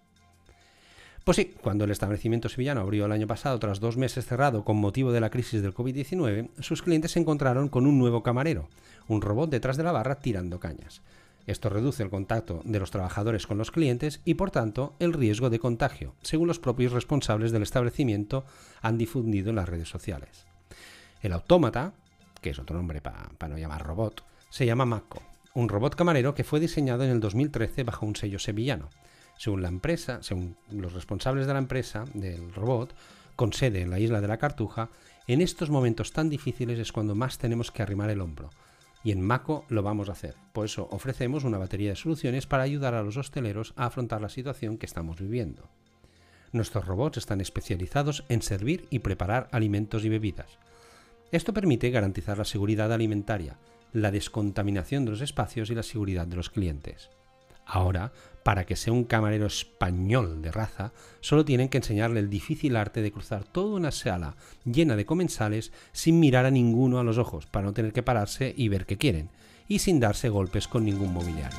Pues 1.25 1.37
sí, 1.37 1.55
cuando 1.63 1.85
el 1.85 1.93
establecimiento 1.93 2.49
sevillano 2.49 2.81
abrió 2.81 3.07
el 3.07 3.13
año 3.13 3.29
pasado 3.29 3.57
tras 3.61 3.79
dos 3.79 3.97
meses 3.97 4.27
cerrado 4.27 4.65
con 4.65 4.79
motivo 4.79 5.13
de 5.13 5.21
la 5.21 5.31
crisis 5.31 5.63
del 5.63 5.75
COVID-19, 5.75 6.51
sus 6.59 6.83
clientes 6.83 7.13
se 7.13 7.21
encontraron 7.21 7.69
con 7.69 7.87
un 7.87 8.01
nuevo 8.01 8.25
camarero, 8.25 8.69
un 9.07 9.23
robot 9.23 9.49
detrás 9.49 9.77
de 9.77 9.85
la 9.85 9.93
barra 9.93 10.21
tirando 10.21 10.59
cañas. 10.59 11.03
Esto 11.47 11.69
reduce 11.69 12.03
el 12.03 12.11
contacto 12.11 12.63
de 12.65 12.81
los 12.81 12.91
trabajadores 12.91 13.47
con 13.47 13.59
los 13.59 13.71
clientes 13.71 14.23
y, 14.25 14.35
por 14.35 14.51
tanto, 14.51 14.95
el 14.99 15.13
riesgo 15.13 15.51
de 15.51 15.61
contagio, 15.61 16.15
según 16.23 16.49
los 16.49 16.59
propios 16.59 16.93
responsables 16.93 17.53
del 17.53 17.63
establecimiento 17.63 18.45
han 18.83 18.99
difundido 18.99 19.51
en 19.51 19.57
las 19.57 19.69
redes 19.69 19.89
sociales. 19.89 20.47
El 21.23 21.33
autómata, 21.33 21.93
que 22.41 22.51
es 22.51 22.59
otro 22.59 22.77
nombre 22.77 23.01
para 23.01 23.49
no 23.49 23.57
llamar 23.57 23.87
robot, 23.87 24.25
se 24.49 24.67
llama 24.67 24.85
Mako, 24.85 25.23
un 25.55 25.69
robot 25.69 25.97
camarero 25.97 26.35
que 26.35 26.45
fue 26.45 26.61
diseñado 26.61 27.05
en 27.05 27.11
el 27.11 27.21
2013 27.21 27.85
bajo 27.85 28.07
un 28.07 28.17
sello 28.17 28.39
sevillano. 28.39 28.89
Según 29.37 29.63
la 29.63 29.69
empresa, 29.69 30.23
según 30.23 30.57
los 30.71 30.93
responsables 30.93 31.47
de 31.47 31.53
la 31.53 31.59
empresa 31.59 32.05
del 32.15 32.53
robot, 32.53 32.95
con 33.37 33.53
sede 33.53 33.83
en 33.83 33.91
la 33.91 33.99
isla 33.99 34.21
de 34.21 34.29
la 34.29 34.37
Cartuja, 34.37 34.91
en 35.27 35.41
estos 35.41 35.71
momentos 35.71 36.13
tan 36.13 36.29
difíciles 36.29 36.79
es 36.79 36.93
cuando 36.93 37.15
más 37.15 37.39
tenemos 37.39 37.71
que 37.71 37.83
arrimar 37.83 38.11
el 38.11 38.21
hombro, 38.21 38.51
y 39.03 39.13
en 39.13 39.23
Mako 39.23 39.65
lo 39.69 39.83
vamos 39.83 40.09
a 40.09 40.13
hacer. 40.13 40.35
Por 40.53 40.67
eso 40.67 40.89
ofrecemos 40.91 41.45
una 41.45 41.59
batería 41.59 41.91
de 41.91 41.97
soluciones 41.97 42.47
para 42.47 42.65
ayudar 42.65 42.95
a 42.95 43.03
los 43.03 43.17
hosteleros 43.17 43.73
a 43.77 43.87
afrontar 43.87 44.21
la 44.21 44.29
situación 44.29 44.77
que 44.77 44.87
estamos 44.87 45.21
viviendo. 45.21 45.71
Nuestros 46.53 46.87
robots 46.87 47.19
están 47.19 47.41
especializados 47.41 48.25
en 48.29 48.43
servir 48.43 48.87
y 48.91 48.99
preparar 48.99 49.49
alimentos 49.53 50.05
y 50.05 50.09
bebidas. 50.09 50.59
Esto 51.33 51.55
permite 51.55 51.91
garantizar 51.91 52.39
la 52.39 52.45
seguridad 52.45 52.93
alimentaria, 52.93 53.57
la 53.93 54.11
descontaminación 54.11 55.05
de 55.05 55.13
los 55.13 55.21
espacios 55.21 55.71
y 55.71 55.75
la 55.75 55.83
seguridad 55.83 56.27
de 56.27 56.37
los 56.37 56.51
clientes. 56.51 57.11
Ahora, 57.67 58.13
para 58.43 58.65
que 58.65 58.75
sea 58.75 58.93
un 58.93 59.05
camarero 59.05 59.47
español 59.47 60.43
de 60.43 60.51
raza, 60.51 60.93
solo 61.21 61.45
tienen 61.45 61.69
que 61.69 61.79
enseñarle 61.79 62.21
el 62.21 62.31
difícil 62.31 62.77
arte 62.77 63.03
de 63.03 63.13
cruzar 63.13 63.45
toda 63.45 63.77
una 63.77 63.91
sala 63.91 64.35
llena 64.65 64.97
de 64.97 65.07
comensales 65.07 65.73
sin 65.93 66.19
mirar 66.19 66.47
a 66.47 66.51
ninguno 66.51 66.99
a 66.99 67.05
los 67.05 67.19
ojos, 67.19 67.47
para 67.47 67.67
no 67.67 67.73
tener 67.73 67.93
que 67.93 68.03
pararse 68.03 68.53
y 68.57 68.69
ver 68.69 68.87
qué 68.87 68.97
quieren, 68.97 69.31
y 69.69 69.79
sin 69.79 70.01
darse 70.01 70.29
golpes 70.29 70.67
con 70.67 70.85
ningún 70.85 71.13
mobiliario. 71.13 71.59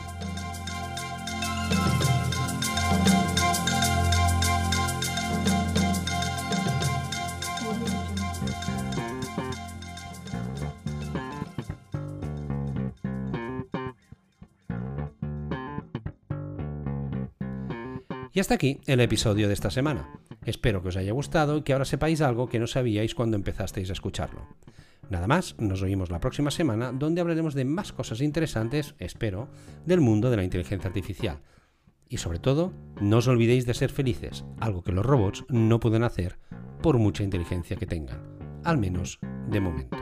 Y 18.33 18.39
hasta 18.39 18.53
aquí 18.55 18.79
el 18.85 19.01
episodio 19.01 19.47
de 19.47 19.53
esta 19.53 19.69
semana. 19.69 20.09
Espero 20.45 20.81
que 20.81 20.87
os 20.87 20.95
haya 20.95 21.11
gustado 21.11 21.57
y 21.57 21.61
que 21.63 21.73
ahora 21.73 21.83
sepáis 21.83 22.21
algo 22.21 22.47
que 22.47 22.59
no 22.59 22.67
sabíais 22.67 23.13
cuando 23.13 23.35
empezasteis 23.35 23.89
a 23.89 23.93
escucharlo. 23.93 24.47
Nada 25.09 25.27
más, 25.27 25.55
nos 25.59 25.81
oímos 25.81 26.09
la 26.09 26.21
próxima 26.21 26.49
semana 26.49 26.93
donde 26.93 27.19
hablaremos 27.19 27.53
de 27.53 27.65
más 27.65 27.91
cosas 27.91 28.21
interesantes, 28.21 28.95
espero, 28.99 29.49
del 29.85 29.99
mundo 29.99 30.29
de 30.29 30.37
la 30.37 30.45
inteligencia 30.45 30.87
artificial. 30.87 31.41
Y 32.07 32.17
sobre 32.17 32.39
todo, 32.39 32.71
no 33.01 33.17
os 33.17 33.27
olvidéis 33.27 33.65
de 33.65 33.73
ser 33.73 33.91
felices, 33.91 34.45
algo 34.61 34.81
que 34.81 34.93
los 34.93 35.05
robots 35.05 35.43
no 35.49 35.81
pueden 35.81 36.03
hacer 36.03 36.39
por 36.81 36.97
mucha 36.97 37.23
inteligencia 37.23 37.75
que 37.75 37.85
tengan, 37.85 38.21
al 38.63 38.77
menos 38.77 39.19
de 39.49 39.59
momento. 39.59 39.97